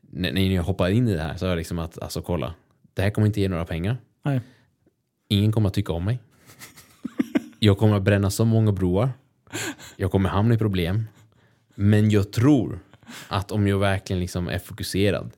[0.01, 2.55] när, när jag hoppade in i det här så sa jag liksom att alltså kolla,
[2.95, 3.97] det här kommer inte ge några pengar.
[4.23, 4.41] Nej.
[5.29, 6.19] Ingen kommer att tycka om mig.
[7.59, 9.11] Jag kommer att bränna så många broar.
[9.97, 11.07] Jag kommer hamna i problem.
[11.75, 12.81] Men jag tror
[13.29, 15.31] att om jag verkligen liksom är fokuserad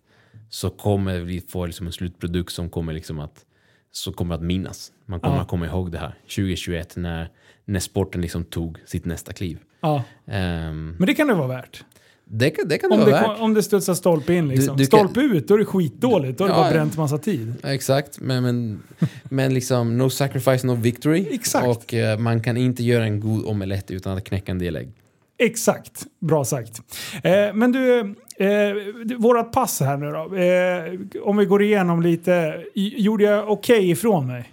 [0.55, 3.45] så kommer vi få liksom en slutprodukt som kommer liksom att
[3.93, 4.93] så kommer att minnas.
[5.07, 5.43] Man kommer Ja.
[5.43, 7.29] att komma ihåg det här 2021 när,
[7.65, 9.59] när sporten liksom tog sitt nästa kliv.
[9.81, 10.05] ja.
[10.27, 11.85] Ehm, Men det kan det vara värt.
[12.25, 13.41] det, kan- det kan det Om vara det, värt.
[13.41, 14.77] om det studsar stolpe in liksom.
[14.77, 16.39] Du- du kan- stolpe ut, då är det skitdåligt.
[16.39, 16.73] Då har Ja, bara ja.
[16.73, 17.55] bränt massa tid.
[17.65, 18.83] Exakt, men, men,
[19.25, 21.27] men liksom no sacrifice, no victory.
[21.31, 21.67] Exakt.
[21.67, 24.93] Och eh, man kan inte göra en god omelett utan att knäcka en del ägg.
[25.39, 26.83] Exakt, bra sagt.
[27.23, 30.37] Eh, men du, eh, vårat pass här nu då.
[30.37, 32.65] Eh, om vi går igenom lite.
[32.75, 34.53] Gjorde jag okej ifrån mig?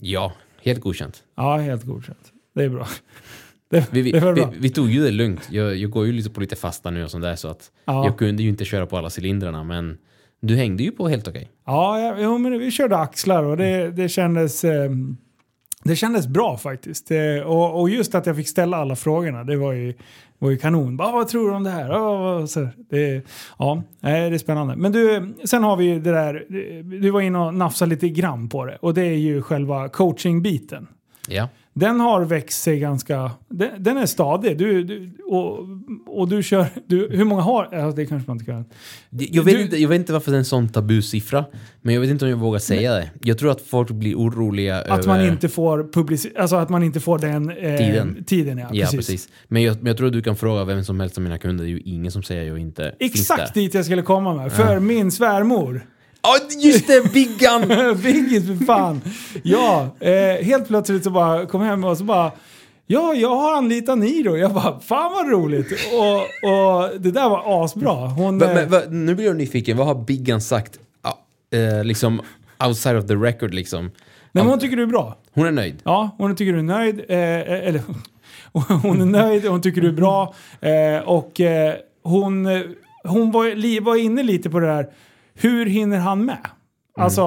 [0.00, 1.22] Ja, helt godkänt.
[1.36, 2.32] Ja, helt godkänt.
[2.54, 2.86] Det är bra.
[3.70, 4.52] Det, Vi, vi, det var vi, bra.
[4.58, 5.48] vi tog ju det lugnt.
[5.50, 8.04] Jag, jag går ju lite på lite fasta nu och sånt där så att Ja.
[8.04, 9.98] jag kunde ju inte köra på alla cylindrarna men
[10.40, 11.50] du hängde ju på helt okej.
[11.66, 14.64] Ja, ja jo, men vi körde axlar och det, det kändes...
[14.64, 14.90] Eh,
[15.88, 17.10] det kändes bra faktiskt.
[17.10, 19.94] Eh, och, och just att jag fick ställa alla frågorna, det var ju,
[20.38, 20.96] var ju kanon.
[20.96, 22.46] Bara, vad tror du om det här?
[22.46, 23.26] Så, det,
[23.58, 24.76] ja, det är spännande.
[24.76, 26.44] Men du, sen har vi ju det där,
[27.00, 28.76] du var inne och nafsade lite grann på det.
[28.80, 30.86] Och det är ju själva coachingbiten.
[31.28, 31.48] Ja.
[31.78, 33.30] Den har växt sig ganska...
[33.48, 34.58] Den, den är stadig.
[34.58, 35.58] Du, du, och,
[36.06, 36.66] och du kör...
[36.86, 37.68] Du, hur många har...
[37.72, 38.64] Ja, det kanske man inte kan...
[39.10, 41.44] Jag vet, Du- inte, jag vet inte varför det är en sån tabusiffra,
[41.82, 43.10] men jag vet inte om jag vågar säga det.
[43.22, 45.30] Jag tror att folk blir oroliga Att man över...
[45.32, 48.24] inte får publici- Alltså att man inte får den eh, Tiden.
[48.26, 48.96] tiden ja, Ja, precis.
[48.96, 49.28] precis.
[49.48, 51.64] Men jag, men jag tror att du kan fråga vem som helst av mina kunder.
[51.64, 54.52] Det är ju ingen som säger att jag inte Exakt dit jag skulle komma med.
[54.52, 55.86] För min svärmor.
[56.22, 57.12] Ja, just det!
[57.12, 57.68] Biggan!
[58.02, 59.00] Biggis för fan.
[59.42, 62.32] Ja, eh, helt plötsligt så bara kom hem och så bara
[62.90, 64.36] Ja, jag har anlitat Niro.
[64.36, 65.72] Jag bara, fan vad roligt.
[65.92, 66.16] Och,
[66.50, 67.94] och det där var asbra.
[68.06, 69.76] Hon, eh, men, va, nu blir jag nyfiken.
[69.76, 70.78] Vad har Biggan sagt?
[71.02, 71.18] Ja,
[71.58, 72.20] eh, liksom
[72.66, 73.84] outside of the record liksom.
[73.84, 73.90] nej,
[74.32, 75.16] men hon tycker du är bra.
[75.34, 75.76] Hon är nöjd.
[75.84, 76.98] Ja, hon tycker du är nöjd.
[77.08, 77.80] Eh, eller,
[78.82, 80.34] hon är nöjd, hon tycker du är bra.
[80.60, 82.60] Eh, och eh, hon, eh,
[83.04, 84.86] hon var, li- var inne lite på det där,
[85.40, 86.38] hur hinner han med?
[86.98, 87.22] Alltså,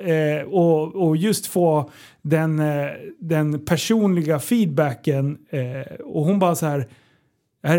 [0.00, 1.90] eh, och, och just få
[2.22, 2.86] den, eh,
[3.20, 5.36] den personliga feedbacken.
[5.50, 6.86] Eh, och hon bara så här,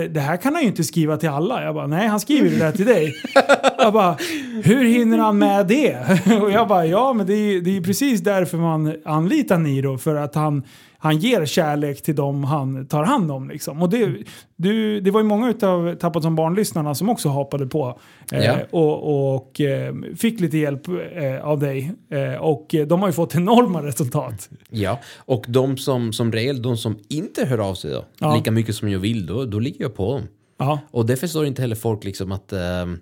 [0.09, 1.63] "Det här- kan han ju inte skriva till alla.
[1.63, 3.13] Jag bara, nej han skriver det där till dig.
[3.77, 4.17] Jag bara,
[4.63, 5.97] hur hinner han med det?
[6.41, 9.57] Och jag bara, ja men det är ju det är ju precis därför man anlitar
[9.57, 9.97] Niro.
[9.97, 10.63] För att han,
[10.99, 13.49] han ger kärlek till dem han tar hand om.
[13.49, 13.81] Liksom.
[13.81, 14.17] Och det,
[14.55, 17.99] du, det var ju många av Tappat som barn-lyssnarna som också hoppade på.
[18.31, 18.55] Eh, Ja.
[18.71, 21.91] och och eh, fick lite hjälp eh, av dig.
[22.11, 24.49] Eh, och de har ju fått enorma resultat.
[24.69, 28.35] Ja, och de som, som regel, de som inte hör av sig då, Ja.
[28.35, 30.21] lika mycket som jag vill, då, då ligger jag på dem.
[30.59, 32.99] Ja, Och det förstår inte heller folk liksom att ehm,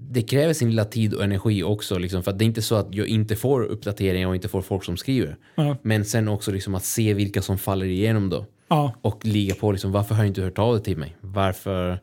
[0.00, 1.98] det kräver sin lilla tid och energi också.
[1.98, 4.62] Liksom, för att det är inte så att jag inte får uppdateringar och inte får
[4.62, 5.36] folk som skriver.
[5.54, 5.76] Ja.
[5.82, 8.46] Men sen också liksom att se vilka som faller igenom då.
[8.68, 11.16] ja, Och ligga på liksom, varför har du inte hört av dig till mig?
[11.20, 12.00] Varför,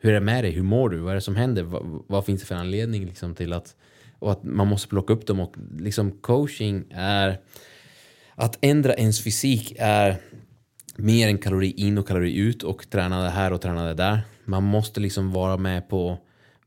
[0.00, 0.50] hur är det med dig?
[0.52, 0.98] Hur mår du?
[0.98, 1.62] Vad är det som händer?
[1.62, 3.74] Vad, vad finns det för anledning liksom till att,
[4.18, 5.40] och att man måste plocka upp dem.
[5.40, 7.38] Och liksom coaching är...
[8.38, 10.16] Att ändra ens fysik är
[10.96, 14.20] mer än kalori in och kalori ut och träna det här och träna det där.
[14.44, 16.18] Man måste liksom vara med på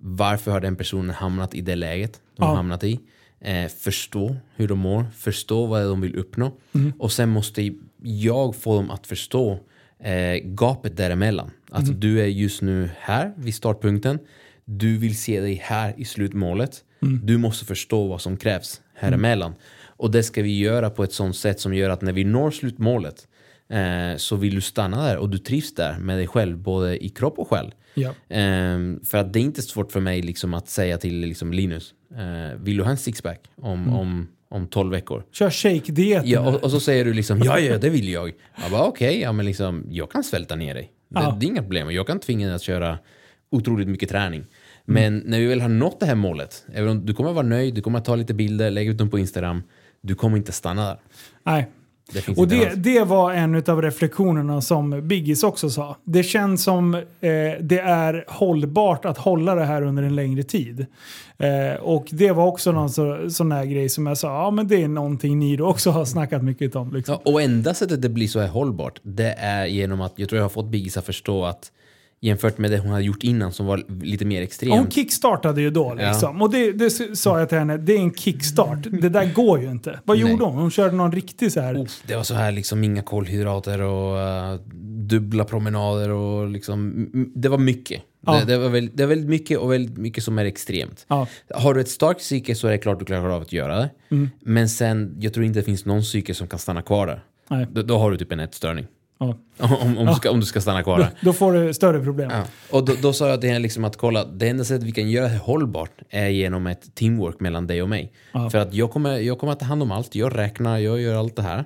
[0.01, 2.55] varför har den personen hamnat i det läget de har Ja.
[2.55, 2.99] hamnat i.
[3.41, 6.51] Eh, förstå hur de mår, förstå vad de vill uppnå.
[6.99, 7.73] Och sen måste
[8.03, 9.59] jag få dem att förstå
[10.03, 11.51] eh, gapet däremellan.
[11.71, 14.19] Att du är just nu här vid startpunkten.
[14.65, 16.83] Du vill se dig här i slutmålet.
[17.23, 19.53] Du måste förstå vad som krävs här emellan.
[19.85, 22.51] Och det ska vi göra på ett sånt sätt som gör att när vi når
[22.51, 23.27] slutmålet
[23.70, 27.09] eh, så vill du stanna där och du trivs där med dig själv, både i
[27.09, 27.74] kropp och själ.
[27.93, 28.13] Ja.
[28.30, 31.93] Ehm, för att det är inte svårt för mig liksom att säga till liksom Linus,
[32.15, 35.24] eh, vill du ha en sixpack om, om, om 12 veckor?
[35.32, 36.30] Kör shake-dieten.
[36.30, 38.32] Ja, och, och så säger du liksom, ja, ja, det vill jag.
[38.61, 40.91] Jag bara, okej, ja, men liksom, jag kan svälta ner dig.
[41.09, 41.38] Det, Ja.
[41.39, 41.91] det är inga problem.
[41.91, 42.97] Jag kan tvinga dig att köra
[43.51, 44.45] otroligt mycket träning.
[44.86, 47.74] Men när vi väl har nått det här målet, även om du kommer vara nöjd,
[47.76, 49.63] du kommer att ta lite bilder, lägga ut dem på Instagram,
[50.01, 50.99] du kommer inte stanna där.
[51.43, 51.67] Nej.
[52.14, 55.97] Det Och det, det var en av reflektionerna som Biggis också sa.
[56.03, 57.01] Det känns som eh,
[57.60, 60.86] det är hållbart att hålla det här under en längre tid.
[61.38, 64.68] Eh, och det var också någon så, sån här grej som jag sa, ja men
[64.68, 66.93] det är någonting ni då också har snackat mycket om.
[66.93, 67.18] Liksom.
[67.26, 70.38] Ja, och enda sättet det blir så här hållbart, det är genom att, jag tror
[70.38, 71.72] jag har fått Biggis att förstå att
[72.22, 74.76] jämfört med det hon hade gjort innan som var lite mer extremt.
[74.76, 76.41] Hon kickstartade ju då liksom.
[76.41, 78.80] Och det, det sa jag till henne, det är en kickstart.
[79.01, 79.99] Det där går ju inte.
[80.05, 80.32] Vad Nej.
[80.32, 80.55] gjorde hon?
[80.55, 81.76] Hon körde någon riktig så här...
[81.76, 84.59] Oh, det var så här liksom inga kolhydrater och eh,
[85.09, 88.01] dubbla promenader och liksom, det var mycket.
[88.26, 88.39] Ja.
[88.39, 91.05] Det, det, var väldigt, det är väldigt mycket och väldigt mycket som är extremt.
[91.07, 91.28] Ja.
[91.53, 93.89] Har du ett starkt psyke så är det klart du klarar av att göra det.
[94.11, 94.30] Mm.
[94.39, 97.22] Men sen, jag tror inte det finns någon psyke som kan stanna kvar där.
[97.72, 98.88] Då, då har du typ en ätstörning.
[99.20, 99.38] Ja.
[99.57, 102.30] Om, om, du ska, om du ska stanna kvar Då, då får du större problem.
[102.32, 102.43] Ja.
[102.70, 105.09] Och då, då sa jag till henne liksom att kolla, det enda sättet vi kan
[105.09, 108.11] göra det hållbart är genom ett teamwork mellan dig och mig.
[108.32, 108.49] Ja.
[108.49, 111.15] För att jag kommer, jag kommer att ta hand om allt, jag räknar, jag gör
[111.15, 111.65] allt det här.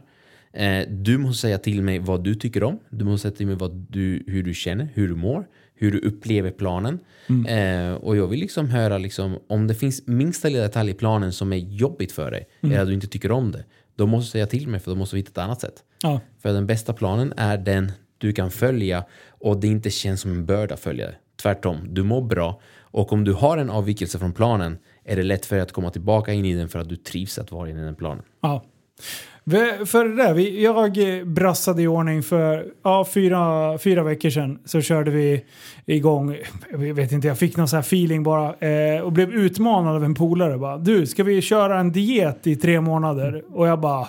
[0.53, 3.55] Eh, du måste säga till mig vad du tycker om, du måste säga till mig
[3.55, 5.45] vad du, hur du känner, hur du mår,
[5.75, 6.99] hur du upplever planen.
[7.47, 11.33] Eh, och jag vill liksom höra liksom, om det finns minsta lilla detalj i planen
[11.33, 13.63] som är jobbigt för dig, eller att du inte tycker om det,
[13.95, 15.83] då måste säga till mig för då måste hitta ett annat sätt.
[16.01, 16.19] Ja.
[16.39, 20.45] För den bästa planen är den du kan följa och det inte känns som en
[20.45, 21.15] börda att följa det.
[21.41, 25.45] Tvärtom, du mår bra och om du har en avvikelse från planen är det lätt
[25.45, 27.81] för dig att komma tillbaka in i den för att du trivs att vara inne
[27.81, 28.23] i den planen.
[28.41, 28.63] Ja.
[29.85, 34.59] För det där, vi, jag eh, brassade i ordning för ja, fyra, fyra veckor sedan.
[34.65, 35.43] Så körde vi
[35.85, 36.37] igång,
[36.71, 38.55] jag vet inte, jag fick någon sån här feeling bara.
[38.69, 40.57] Eh, och blev utmanad av en polare.
[40.57, 43.43] Bara, du, ska vi köra en diet i tre månader?
[43.53, 44.07] Och jag bara...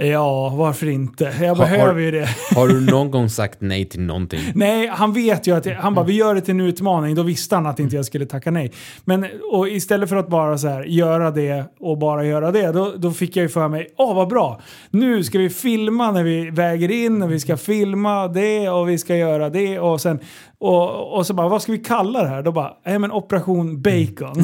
[0.00, 1.24] Ja, varför inte?
[1.40, 2.28] Jag Har- behöver ju det.
[2.54, 4.40] Har du någon gång sagt nej till någonting?
[4.54, 7.14] Nej, han vet ju att jag, han bara vi gör det till en utmaning.
[7.14, 8.72] Då visste han att inte jag skulle tacka nej.
[9.04, 12.92] Men och istället för att bara så här göra det och bara göra det, då,
[12.96, 14.60] då fick jag ju för mig, åh vad bra.
[14.90, 18.98] Nu ska vi filma när vi väger in och vi ska filma det och vi
[18.98, 20.18] ska göra det och sen
[20.58, 22.42] och, och så bara, vad ska vi kalla det här?
[22.42, 24.38] Då bara, nej men operation bacon.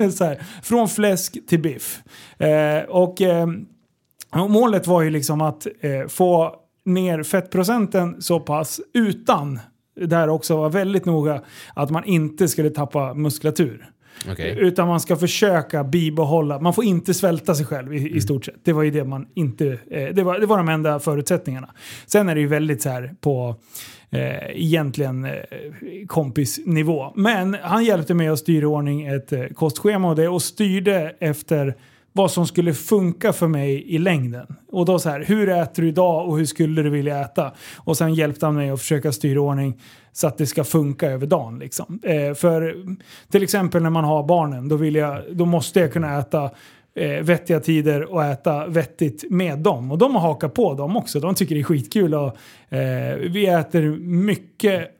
[0.00, 1.98] Är så här, från fläsk till biff.
[2.38, 3.22] Eh, och och
[4.34, 6.54] målet var ju liksom att eh, få
[6.84, 9.60] ner fettprocenten så pass utan,
[10.00, 11.42] där också var väldigt noga,
[11.74, 13.90] att man inte skulle tappa muskulatur.
[14.30, 14.56] Okej.
[14.58, 18.64] Utan man ska försöka bibehålla, man får inte svälta sig själv i, i stort sett.
[18.64, 21.68] Det var ju det man inte, eh, det, var, det var de enda förutsättningarna.
[22.06, 23.56] Sen är det ju väldigt så här på
[24.10, 25.32] eh, egentligen eh,
[26.06, 27.12] kompisnivå.
[27.14, 31.14] Men han hjälpte mig att styra i ordning ett eh, kostschema och det och styrde
[31.20, 31.74] efter
[32.16, 34.46] vad som skulle funka för mig i längden.
[34.72, 37.52] Och då så här, hur äter du idag och hur skulle du vilja äta?
[37.76, 39.80] Och sen hjälpte han mig att försöka styra ordning
[40.12, 41.58] så att det ska funka över dagen.
[41.58, 42.00] Liksom.
[42.02, 42.74] Eh, för
[43.30, 46.50] till exempel när man har barnen, då, vill jag, då måste jag kunna äta
[46.94, 49.90] eh, vettiga tider och äta vettigt med dem.
[49.90, 51.20] Och de har hakat på dem också.
[51.20, 52.14] De tycker det är skitkul.
[52.14, 52.36] Och,
[52.76, 54.95] eh, vi äter mycket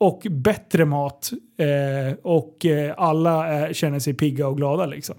[0.00, 1.30] och bättre mat.
[1.58, 5.14] Eh, och eh, alla är, känner sig pigga och glada liksom.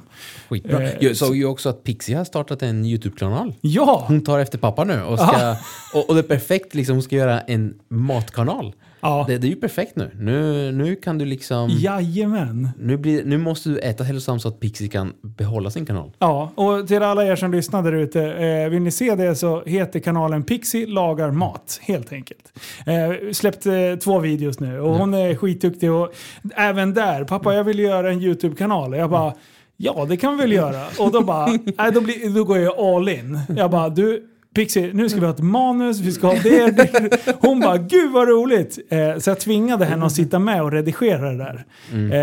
[0.49, 0.83] Skitbra.
[0.83, 3.53] Eh, Jag såg ju också att Pixie har startat en YouTube-kanal.
[3.61, 4.03] Ja!
[4.07, 5.55] Hon tar efter pappa nu och, ska,
[5.93, 8.73] och, och det är perfekt, liksom, hon ska göra en matkanal.
[9.01, 9.25] Ja.
[9.27, 10.11] Det, det är ju perfekt nu.
[10.19, 11.69] Nu, nu kan du liksom...
[11.69, 12.69] Jajamän.
[12.79, 16.11] Nu, blir, nu måste du äta hälsosamt så att Pixie kan behålla sin kanal.
[16.19, 19.63] Ja, och till alla er som lyssnar där ute, eh, vill ni se det så
[19.65, 22.53] heter kanalen Pixie lagar mat, helt enkelt.
[22.85, 23.73] Eh, släppt eh,
[24.03, 26.13] två videos nu och hon är skitduktig och
[26.55, 28.97] även där, pappa jag vill göra en YouTube-kanal.
[28.97, 29.33] Jag bara,
[29.77, 30.85] ja det kan vi väl göra.
[30.99, 31.45] Och då bara,
[31.77, 33.39] nej, då, blir, då går jag all in.
[33.57, 36.71] Jag bara, du Pixie, nu ska vi ha ett manus, vi ska ha det.
[36.71, 37.35] det.
[37.39, 38.79] Hon bara, gud vad roligt!
[38.89, 41.65] Eh, så jag tvingade henne att sitta med och redigera det där.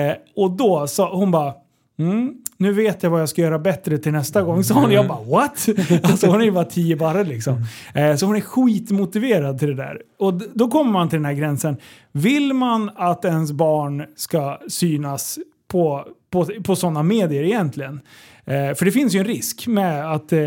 [0.08, 1.52] Eh, och då sa hon bara,
[1.98, 4.90] Mm, nu vet jag vad jag ska göra bättre till nästa gång, sa hon.
[4.92, 5.68] Jag bara what?
[6.02, 7.64] Alltså hon är ju bara tio barre liksom.
[7.94, 10.02] Eh, så hon är skitmotiverad till det där.
[10.18, 11.76] Och då kommer man till den här gränsen.
[12.12, 18.00] Vill man att ens barn ska synas på, på, på sådana medier egentligen?
[18.48, 20.40] Eh, för det finns ju en risk med att, eh,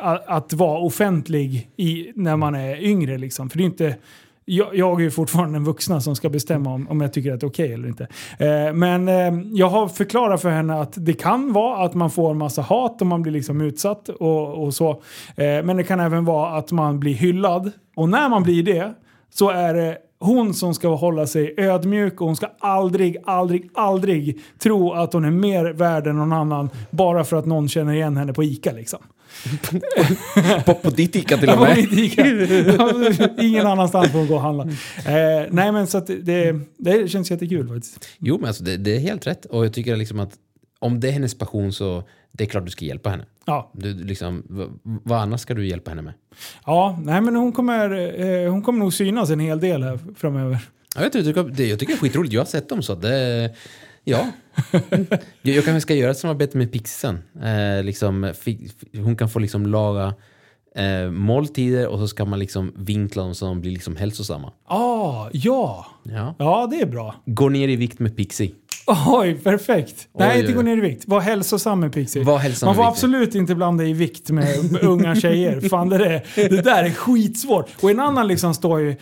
[0.00, 3.18] att, att vara offentlig i, när man är yngre.
[3.18, 3.50] Liksom.
[3.50, 3.96] För det är inte,
[4.44, 7.40] jag, jag är ju fortfarande en vuxna som ska bestämma om, om jag tycker att
[7.40, 8.08] det är okej eller inte.
[8.38, 12.30] Eh, men eh, jag har förklarat för henne att det kan vara att man får
[12.30, 14.90] en massa hat och man blir liksom utsatt och, och så.
[15.36, 17.72] Eh, men det kan även vara att man blir hyllad.
[17.96, 18.94] Och när man blir det
[19.34, 24.40] så är det hon som ska hålla sig ödmjuk och hon ska aldrig, aldrig, aldrig
[24.58, 28.16] tro att hon är mer värd än någon annan bara för att någon känner igen
[28.16, 28.98] henne på ICA liksom.
[30.64, 31.78] På, på ditt Ica till och med.
[33.40, 34.64] Ingen annanstans får hon gå och handla.
[34.64, 38.08] Eh, nej men så att det, det känns jättekul faktiskt.
[38.18, 39.44] Jo, men alltså, det, det är helt rätt.
[39.44, 40.32] Och jag tycker liksom att
[40.78, 42.02] om det är hennes passion så
[42.32, 43.24] det är klart du ska hjälpa henne.
[43.46, 44.42] Ja, Du, liksom,
[44.82, 46.14] vad, annars ska du hjälpa henne med?
[46.66, 47.90] ja nej men hon kommer,
[48.44, 50.58] eh, hon kommer nog synas en hel del här framöver.
[50.96, 52.32] Ja, jag, tycker, det, jag tycker det är skitroligt.
[52.32, 53.54] Jag har sett dem så det...
[54.04, 54.26] Ja.
[55.42, 57.18] jag, jag kanske ska göra ett samarbete med Pixisen.
[57.42, 58.32] Eh, liksom,
[58.94, 60.14] hon kan få liksom laga
[60.76, 64.52] eh, måltider och så ska man liksom vinkla dem så de blir liksom hälsosamma.
[64.64, 65.86] Ah, ja!
[66.02, 66.34] Ja.
[66.38, 67.14] Ja, det är bra.
[67.26, 68.52] Gå ner i vikt med Pixie.
[69.06, 70.08] Oj, perfekt.
[70.18, 71.04] Nej, Oj, inte gå ner i vikt.
[71.06, 72.24] Var hälsosam med Pixie.
[72.24, 75.60] Var hälsosam Man får absolut inte blanda i vikt med, unga tjejer.
[75.68, 77.66] Fan, det, där, det där är skitsvårt.
[77.80, 78.96] Och en annan liksom står ju...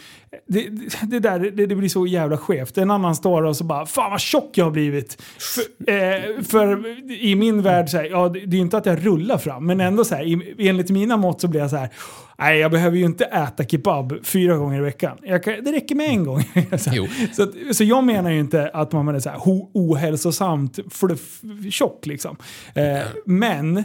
[0.47, 0.69] Det,
[1.03, 2.79] det, där, det, det blir så jävla skevt.
[2.79, 5.23] En annan står och så bara “Fan vad tjock jag har blivit”.
[5.39, 6.87] För, eh, för
[7.23, 9.81] i min värld, så här, ja, det, är ju inte att jag rullar fram, men
[9.81, 11.91] ändå så här, enligt mina mått så blir jag så här
[12.39, 15.19] Nej, jag behöver ju inte äta kebab fyra gånger i veckan.
[15.45, 16.43] Kan, det räcker med en gång.
[16.79, 17.09] så.
[17.33, 19.41] Så, så jag menar ju inte att man är så här
[19.75, 22.37] ohälsosamt fluff, tjock liksom.
[22.75, 23.83] Eh, men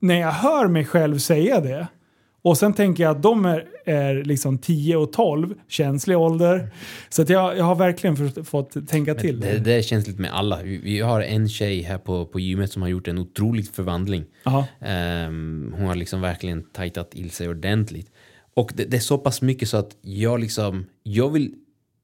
[0.00, 1.86] när jag hör mig själv säga det
[2.46, 6.68] och sen tänker jag att de är, är liksom 10 och 12, känslig ålder.
[7.08, 9.40] Så att jag, jag har verkligen för, fått tänka till.
[9.40, 10.62] Det, det känns lite med alla.
[10.62, 14.24] Vi, vi har en tjej här på, på gymmet som har gjort en otrolig förvandling.
[14.80, 18.10] Ehm, hon har liksom verkligen tajtat till sig ordentligt.
[18.54, 21.54] Och det, det är så pass mycket så att jag liksom, jag vill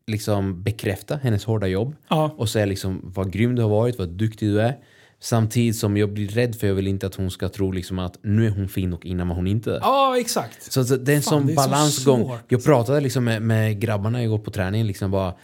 [0.07, 2.35] liksom bekräfta hennes hårda jobb Ja.
[2.37, 4.77] och säga liksom vad grym du har varit, vad duktig du är.
[5.23, 8.19] Samtidigt som jag blir rädd för jag vill inte att hon ska tro liksom att
[8.23, 10.73] nu är hon fin och innan var hon inte ja, exakt.
[10.73, 12.23] Så, så det är en Fan, sån är så balansgång.
[12.25, 12.41] svårt.
[12.49, 14.87] jag pratade liksom med, med grabbarna igår på träningen.
[14.87, 15.35] Liksom bara,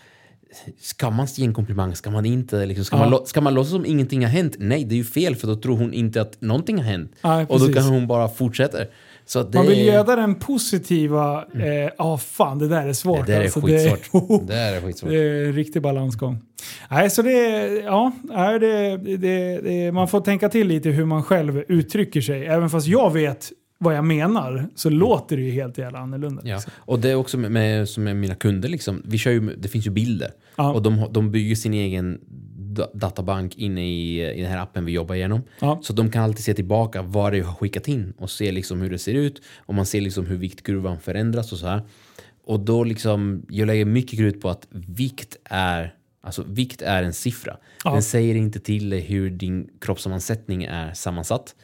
[0.80, 1.96] ska man ge en komplimang?
[1.96, 2.66] Ska man inte?
[2.66, 3.08] Liksom, ska, Ja.
[3.10, 4.56] man, ska man låtsas som ingenting har hänt?
[4.58, 7.12] Nej, det är ju fel för då tror hon inte att någonting har hänt.
[7.24, 8.78] Nej, och då kan hon bara fortsätta.
[9.34, 11.44] Det, Man vill är- göra den positiva...
[11.54, 13.26] Ja, eh, ah, fan det där är svårt.
[13.26, 13.60] det där är alltså.
[13.60, 14.46] skitsvårt.
[14.48, 15.10] Det är skitsvårt.
[15.10, 16.38] Det är en riktig balansgång.
[16.90, 18.12] Nej, så det, ja,
[18.60, 22.46] det, det, det, man får tänka till lite hur man själv uttrycker sig.
[22.46, 26.42] Även fast jag vet vad jag menar så låter det ju helt jävla annorlunda.
[26.44, 26.54] Ja.
[26.54, 26.72] liksom.
[26.76, 29.68] Och det är också med, med, som med mina kunder, liksom, vi kör ju, det
[29.68, 30.30] finns ju bilder.
[30.56, 30.72] Ja.
[30.72, 32.18] Och de, de bygger sin egen
[32.94, 35.42] databank inne i, i den här appen vi jobbar igenom.
[35.60, 35.80] Ja.
[35.82, 38.90] Så de kan alltid se tillbaka vad det har skickat in och se liksom hur
[38.90, 39.42] det ser ut.
[39.58, 41.82] Och man ser liksom hur viktkurvan förändras och så här.
[42.44, 47.12] Och då liksom, jag lägger mycket krut på att vikt är, alltså vikt är en
[47.12, 47.56] siffra.
[47.84, 47.92] Ja.
[47.92, 51.54] Den säger inte till dig hur din kroppssammansättning är sammansatt.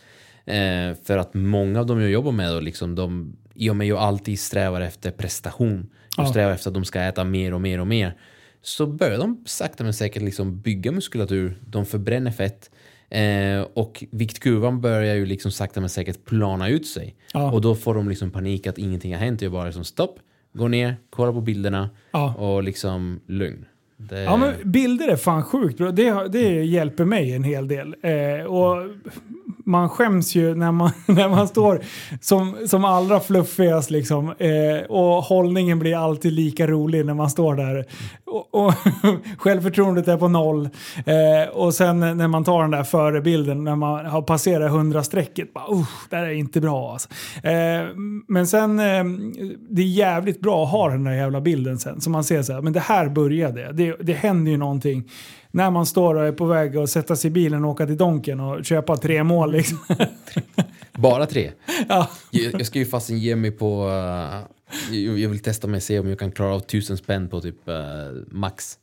[0.46, 3.86] Eh, för att många av dem jag jobbar med, då, liksom, de, i och med
[3.86, 5.86] jag alltid strävar efter prestation,
[6.16, 6.30] jag Ja.
[6.30, 8.16] strävar efter att de ska äta mer och mer och mer,
[8.64, 12.70] så börjar de sakta men säkert liksom bygga muskulatur, de förbränner fett
[13.10, 17.14] eh, och viktkurvan börjar ju liksom sakta men säkert plana ut sig.
[17.32, 17.52] Ja.
[17.52, 19.42] Och då får de liksom panik att ingenting har hänt.
[19.42, 20.18] Jag bara liksom stopp,
[20.52, 22.34] gå ner, kolla på bilderna Ja.
[22.34, 23.64] och liksom lugn.
[23.97, 25.90] Det, Ja, men bilder är fan sjukt bra.
[25.90, 27.95] Det, det hjälper mig en hel del.
[28.03, 28.76] Eh, och
[29.66, 31.80] man skäms ju när man, när man står
[32.20, 34.28] som, som allra fluffigast liksom.
[34.38, 37.84] Eh, och hållningen blir alltid lika rolig när man står där.
[38.26, 38.74] Och, och
[39.38, 40.68] självförtroendet är på noll.
[41.07, 45.53] Eh, och sen när man tar den där förebilden när man har passerat 100-strecket.
[45.53, 47.09] Bara, "Usch, det här är inte bra alltså.
[47.42, 47.86] eh,
[48.28, 49.05] Men sen, eh,
[49.70, 52.01] det är jävligt bra att ha den där jävla bilden sen.
[52.01, 53.72] Så man ser så här, men det här började.
[53.72, 55.11] Det, det händer ju någonting.
[55.51, 57.97] När man står och är på väg att sätta sig i bilen och åka till
[57.97, 59.78] Donken och köpa tre mål liksom.
[60.93, 61.53] Bara tre.
[61.89, 62.11] ja.
[62.30, 63.89] Jag, jag ska ju fasen ge mig på...
[63.89, 67.28] eh, jag, jag vill testa mig och se om jag kan klara av tusen spänn
[67.28, 67.74] på typ eh,
[68.30, 68.78] max.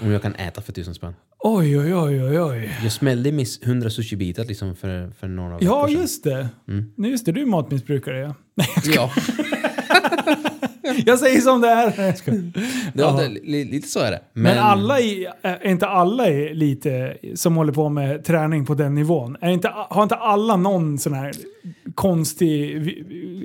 [0.00, 1.14] Om jag kan äta för tusen spänn.
[1.38, 2.78] Oj, oj, oj, oj, oj.
[2.82, 6.48] Jag smällde mig 100 sushi-bitar liksom för, för några veckor Ja, just det.
[6.68, 6.92] Mm.
[6.96, 8.34] Nu Just det, du är matmissbrukare ja.
[8.84, 9.10] Ja.
[11.06, 12.14] Jag säger som det är.
[12.94, 14.20] Ja, det, lite så är det.
[14.32, 18.94] Men, alla i, är inte alla är lite som håller på med träning på den
[18.94, 19.36] nivån?
[19.40, 21.32] Är inte, har inte alla någon sån här
[21.94, 22.76] konstig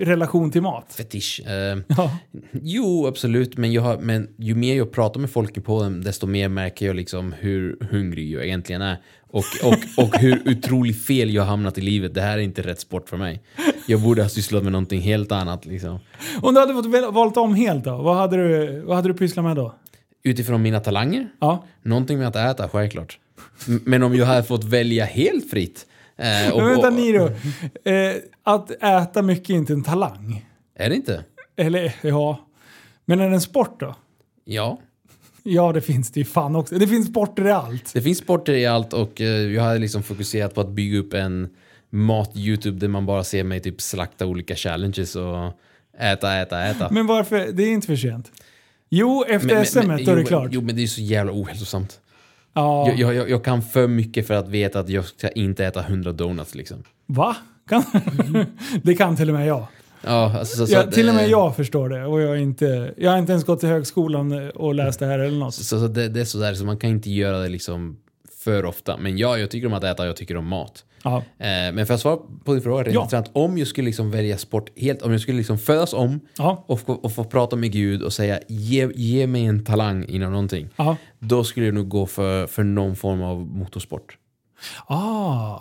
[0.02, 0.93] relation till mat?
[0.98, 1.41] Fetisch.
[1.48, 2.18] Eh, Ja.
[2.52, 3.58] jo, absolut.
[3.58, 6.86] Men, jag har, men ju mer jag pratar med folk på dem, desto mer märker
[6.86, 8.98] jag liksom hur hungrig jag egentligen är.
[9.36, 12.13] Och, och, och hur otroligt fel jag har hamnat i livet.
[12.13, 13.41] Det här är inte rätt sport för mig.
[13.88, 15.65] Jag borde ha sysslat med någonting helt annat.
[15.65, 15.99] Liksom.
[16.41, 17.97] Om du hade fått valt om helt då?
[17.97, 19.75] Vad hade du, vad hade du pysslat med då?
[20.23, 21.65] Utifrån mina talanger, Ja.
[21.83, 23.19] någonting med att äta, självklart.
[23.65, 25.86] Men om jag hade fått välja helt fritt.
[26.17, 27.25] Eh, och, Men vänta Niro,
[27.86, 30.45] eh, att äta mycket är inte en talang.
[30.75, 31.23] är det inte?
[31.57, 32.39] Eller ja,
[33.05, 33.95] men är det en sport då?
[34.45, 34.79] Ja.
[35.48, 36.76] Ja, det finns det ju fan också.
[36.76, 37.93] Det finns sporter i allt.
[37.93, 41.14] Det finns sporter i allt och eh, jag hade liksom fokuserat på att bygga upp
[41.14, 41.50] en
[41.89, 45.52] mat-youtube där man bara ser mig typ slakta olika challenges och
[46.00, 46.89] äta, äta, äta.
[46.91, 47.52] Men varför?
[47.52, 48.32] Det är inte för sent.
[48.89, 50.50] Jo, efter SM då är jo, det men- klart.
[50.52, 52.00] Jo, men det är så jävla ohälsosamt.
[52.54, 52.88] ja.
[52.89, 55.80] Jag, jag, jag- jag kan för mycket för att veta att jag ska inte äta
[55.84, 56.84] 100 donuts liksom.
[57.06, 57.36] Va?
[57.70, 57.84] Kan?
[58.84, 59.66] det kan till och med jag.
[60.02, 62.06] Ja, alltså, så, så Ja, till och med jag förstår det.
[62.06, 65.20] Och jag, är inte, jag har inte ens gått till högskolan och läst det här
[65.20, 65.54] eller något.
[65.54, 67.98] Så, så det, det är sådär, så man kan inte göra det liksom
[68.43, 68.98] för ofta.
[68.98, 70.84] Men ja, jag tycker om att äta, jag tycker om mat.
[71.06, 71.22] Eh,
[71.74, 73.02] men för att svara på din fråga, rent Ja.
[73.02, 76.20] intressant, om jag skulle liksom välja sport helt, om jag skulle liksom födas om
[76.68, 80.32] och, få- och få prata med Gud och säga ge, ge mig en talang inom
[80.32, 80.70] någonting.
[80.76, 80.98] Ja.
[81.20, 84.18] Då skulle jag nog gå för, för någon form av motorsport.
[84.88, 85.60] Ah.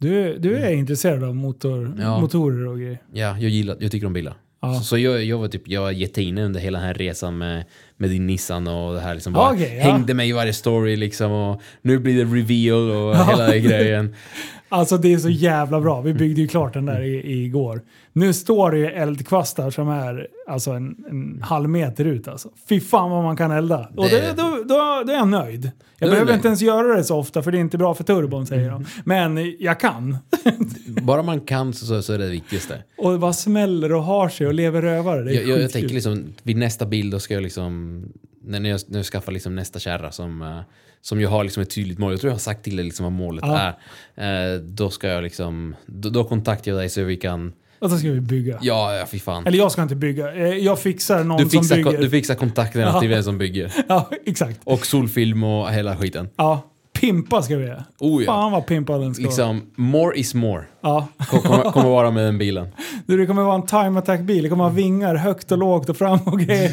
[0.00, 2.00] Du, du är intresserad av motor, Mm.
[2.00, 2.20] Ja.
[2.20, 2.98] motorer och grejer?
[3.12, 4.34] Ja, jag gillar, jag tycker om bilar.
[4.62, 4.74] Ja.
[4.74, 7.64] Så, så jag, jag var typ, jag var jätteinne under hela den här resan med,
[7.96, 9.82] med din Nissan och det här liksom bara okej, ja.
[9.92, 14.14] hängde mig i varje story liksom och nu blir det reveal och hela den grejen.
[14.72, 16.00] Alltså det är så jävla bra.
[16.00, 17.82] Vi byggde ju klart den där i, igår.
[18.12, 22.48] Nu står det ju eldkvastar som är alltså en, en halv meter ut alltså.
[22.68, 23.88] Fy fan vad man kan elda.
[23.96, 25.70] Och Det- då, då, då är jag nöjd.
[25.98, 26.36] Jag behöver nöjd.
[26.36, 28.84] inte ens göra det så ofta för det är inte bra för turbon säger de.
[29.04, 30.16] Men jag kan.
[31.02, 32.82] Bara man kan så, så, är det det viktigaste.
[32.98, 35.22] Och det bara smäller och har sig och lever rövare.
[35.24, 38.02] Det är Jag, jag, jag tänker liksom, vid nästa bild då ska jag liksom,
[38.44, 40.58] när jag, när jag skaffar liksom nästa kärra som, eh,
[41.02, 43.04] som jag har liksom ett tydligt mål, jag tror jag har sagt till dig liksom
[43.04, 43.74] vad målet Ja.
[44.16, 44.54] är.
[44.54, 47.98] Eh, då ska jag liksom, då, då kontaktar jag dig så vi kan, Och så
[47.98, 48.58] ska vi bygga.
[48.62, 49.46] ja, ja fy fan.
[49.46, 50.32] Eller jag ska inte bygga.
[50.34, 51.98] Eh, Jag fixar någon Du fixar, som bygger.
[51.98, 53.00] du fixar kontakterna Ja.
[53.00, 53.72] till vem som bygger.
[53.88, 54.60] Ja, exakt.
[54.64, 56.28] Och solfilm och hela skiten.
[56.36, 56.69] Ja,
[57.00, 57.84] pimpa ska vi göra.
[58.00, 58.32] Oh, ja.
[58.32, 59.28] Fan vad pimpad den ska vara.
[59.28, 60.64] Liksom, more is more.
[60.80, 61.08] Ja.
[61.30, 62.68] Kom- Kommer, kommer vara med den bilen.
[63.06, 64.42] Du, det kommer vara en time attack-bil.
[64.42, 66.68] Det kommer ha vingar högt och lågt och fram och grejer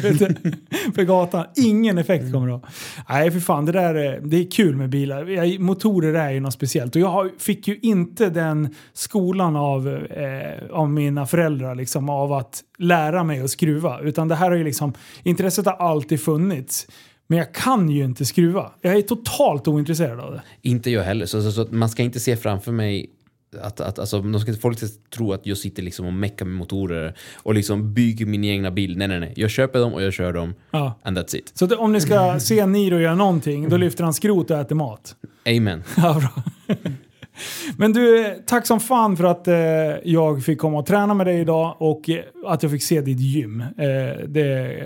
[0.94, 1.44] för gatan.
[1.56, 2.60] Ingen effekt kommer det ha.
[3.08, 3.64] Nej, för fan.
[3.64, 5.58] Det, där är, det är kul med bilar.
[5.58, 6.96] Motorer är ju något speciellt.
[6.96, 12.60] Och jag fick ju inte den skolan av, eh, av mina föräldrar liksom, av att
[12.78, 14.00] lära mig att skruva.
[14.00, 16.86] Utan det här har ju liksom, intresset har alltid funnits.
[17.30, 18.72] Men jag kan ju inte skruva.
[18.80, 20.42] Jag är totalt ointresserad av det.
[20.62, 21.26] Inte jag heller.
[21.26, 23.10] Så, så, så man ska inte se framför mig
[23.62, 26.54] att, att alltså, de ska, folk ska tro att jag sitter liksom och meckar med
[26.54, 28.98] motorer och liksom bygger min egna bil.
[28.98, 29.32] Nej, nej, nej.
[29.36, 30.54] Jag köper dem och jag kör dem.
[30.70, 30.98] Ja.
[31.02, 31.52] And that's it.
[31.54, 35.16] Så om ni ska se Niro göra någonting, då lyfter han skrot och äter mat.
[35.46, 35.82] Amen.
[35.96, 36.42] Ja, bra.
[37.76, 39.56] Men du, tack som fan för att eh,
[40.04, 43.20] jag fick komma och träna med dig idag och eh, att jag fick se ditt
[43.20, 43.60] gym.
[43.60, 43.66] Eh,
[44.28, 44.76] det,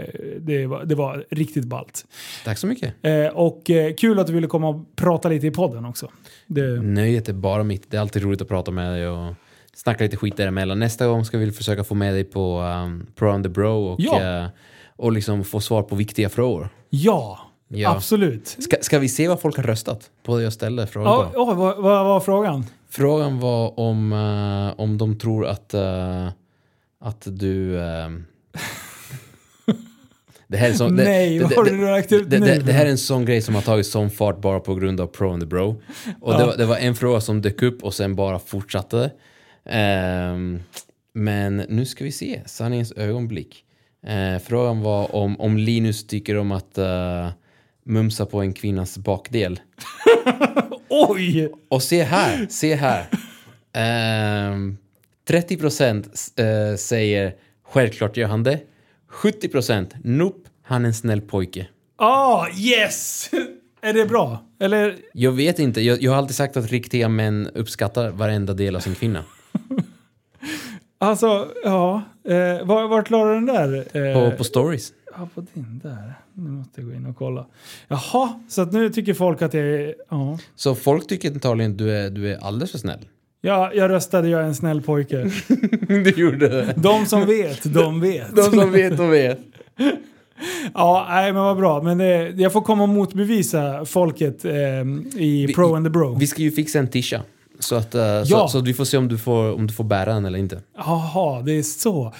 [0.40, 2.04] det, var, det var riktigt ballt.
[2.44, 2.94] Tack så mycket.
[3.02, 6.08] Eh, och eh, kul att du ville komma och prata lite i podden också.
[6.46, 7.90] Det, Nöjet är bara mitt.
[7.90, 9.34] Det är alltid roligt att prata med dig och
[9.74, 10.78] snacka lite skit däremellan.
[10.78, 14.00] Nästa gång ska vi försöka få med dig på um, Pro on the Bro och,
[14.00, 14.50] Ja.
[14.96, 16.68] och liksom få svar på viktiga frågor.
[16.90, 17.38] ja,
[17.74, 17.90] Ja.
[17.96, 18.56] absolut.
[18.58, 21.38] Ska, ska vi se vad folk har röstat på det jag ställde frågan Ja, på?
[21.38, 22.66] ja, vad, vad var frågan?
[22.90, 26.28] Frågan var om, eh, om de tror att, eh,
[27.00, 27.78] att du...
[27.80, 28.08] eh,
[30.48, 32.46] det här är så, det, Nej, det, har det, du lagt ut det, nu?
[32.46, 35.00] det, det här är en sån grej som har tagit sån fart bara på grund
[35.00, 35.82] av Pro and the Bro.
[36.20, 36.46] Och det, Ja.
[36.46, 39.10] var, det var en fråga som dök upp och sen bara fortsatte.
[39.64, 40.60] Ehm,
[41.14, 43.64] men nu ska vi se, sanningens ögonblick.
[44.06, 47.28] Eh, frågan var om, om Linus tycker om att eh,
[47.84, 49.60] mumsa på en kvinnas bakdel.
[50.88, 51.52] Oj!
[51.68, 53.06] Och se här, se här.
[53.72, 54.76] Ehm,
[55.28, 56.06] 30 procent
[56.36, 58.60] eh, säger självklart gör han det.
[59.08, 61.68] 70 procent, nope, han är en snäll pojke.
[61.96, 63.30] Ah, yes!
[63.82, 64.44] är det bra?
[64.60, 64.96] Eller?
[65.12, 68.80] Jag vet inte, jag, jag har alltid sagt att riktiga män uppskattar varenda del av
[68.80, 69.24] sin kvinna.
[70.98, 72.02] Alltså, ja.
[72.28, 73.86] Eh, var, vart la du den där?
[74.08, 74.92] Eh, På, på stories.
[75.16, 76.14] Ja, på din där.
[76.34, 77.46] Nu måste jag gå in och kolla.
[77.88, 79.94] Jaha, så att nu tycker folk att jag är...
[80.08, 80.38] Ja.
[80.56, 82.98] Så folk tycker antagligen du är, du är alldeles för snäll.
[83.40, 85.30] Ja, jag röstade, jag är en snäll pojke.
[85.88, 86.74] du gjorde det.
[86.76, 88.36] De som vet, de vet.
[88.36, 89.38] De som vet, de vet.
[90.74, 91.82] Ja, nej men vad bra.
[91.82, 96.14] Men det, jag får komma och motbevisa folket eh, i Vi- Pro and the Bro.
[96.14, 97.22] Vi ska ju fixa en tisha.
[97.58, 98.24] Så att, eh, Ja.
[98.24, 100.38] så, så att vi får se om du får, om du får bära den eller
[100.38, 100.60] inte.
[100.76, 102.12] Jaha, det är så.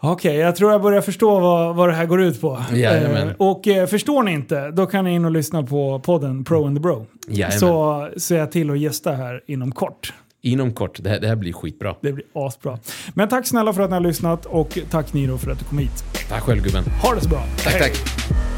[0.00, 2.58] Okej, jag tror jag börjar förstå vad, vad det här går ut på.
[2.72, 3.28] Jajamän.
[3.28, 6.66] Eh, och eh, förstår ni inte, då kan ni in och lyssna på podden Pro
[6.66, 7.06] and the Bro.
[7.28, 7.58] Jajamän.
[7.58, 10.12] Så ser jag till att gästa här inom kort.
[10.42, 11.02] Inom kort.
[11.02, 11.94] Det här, det här blir skitbra.
[12.00, 12.78] Det blir asbra.
[13.14, 15.78] Men tack snälla för att ni har lyssnat och tack Niro för att du kom
[15.78, 16.04] hit.
[16.28, 16.84] Tack själv gubben.
[17.02, 17.42] Ha det så bra.
[17.64, 17.80] Tack, Hej.
[17.82, 18.57] tack.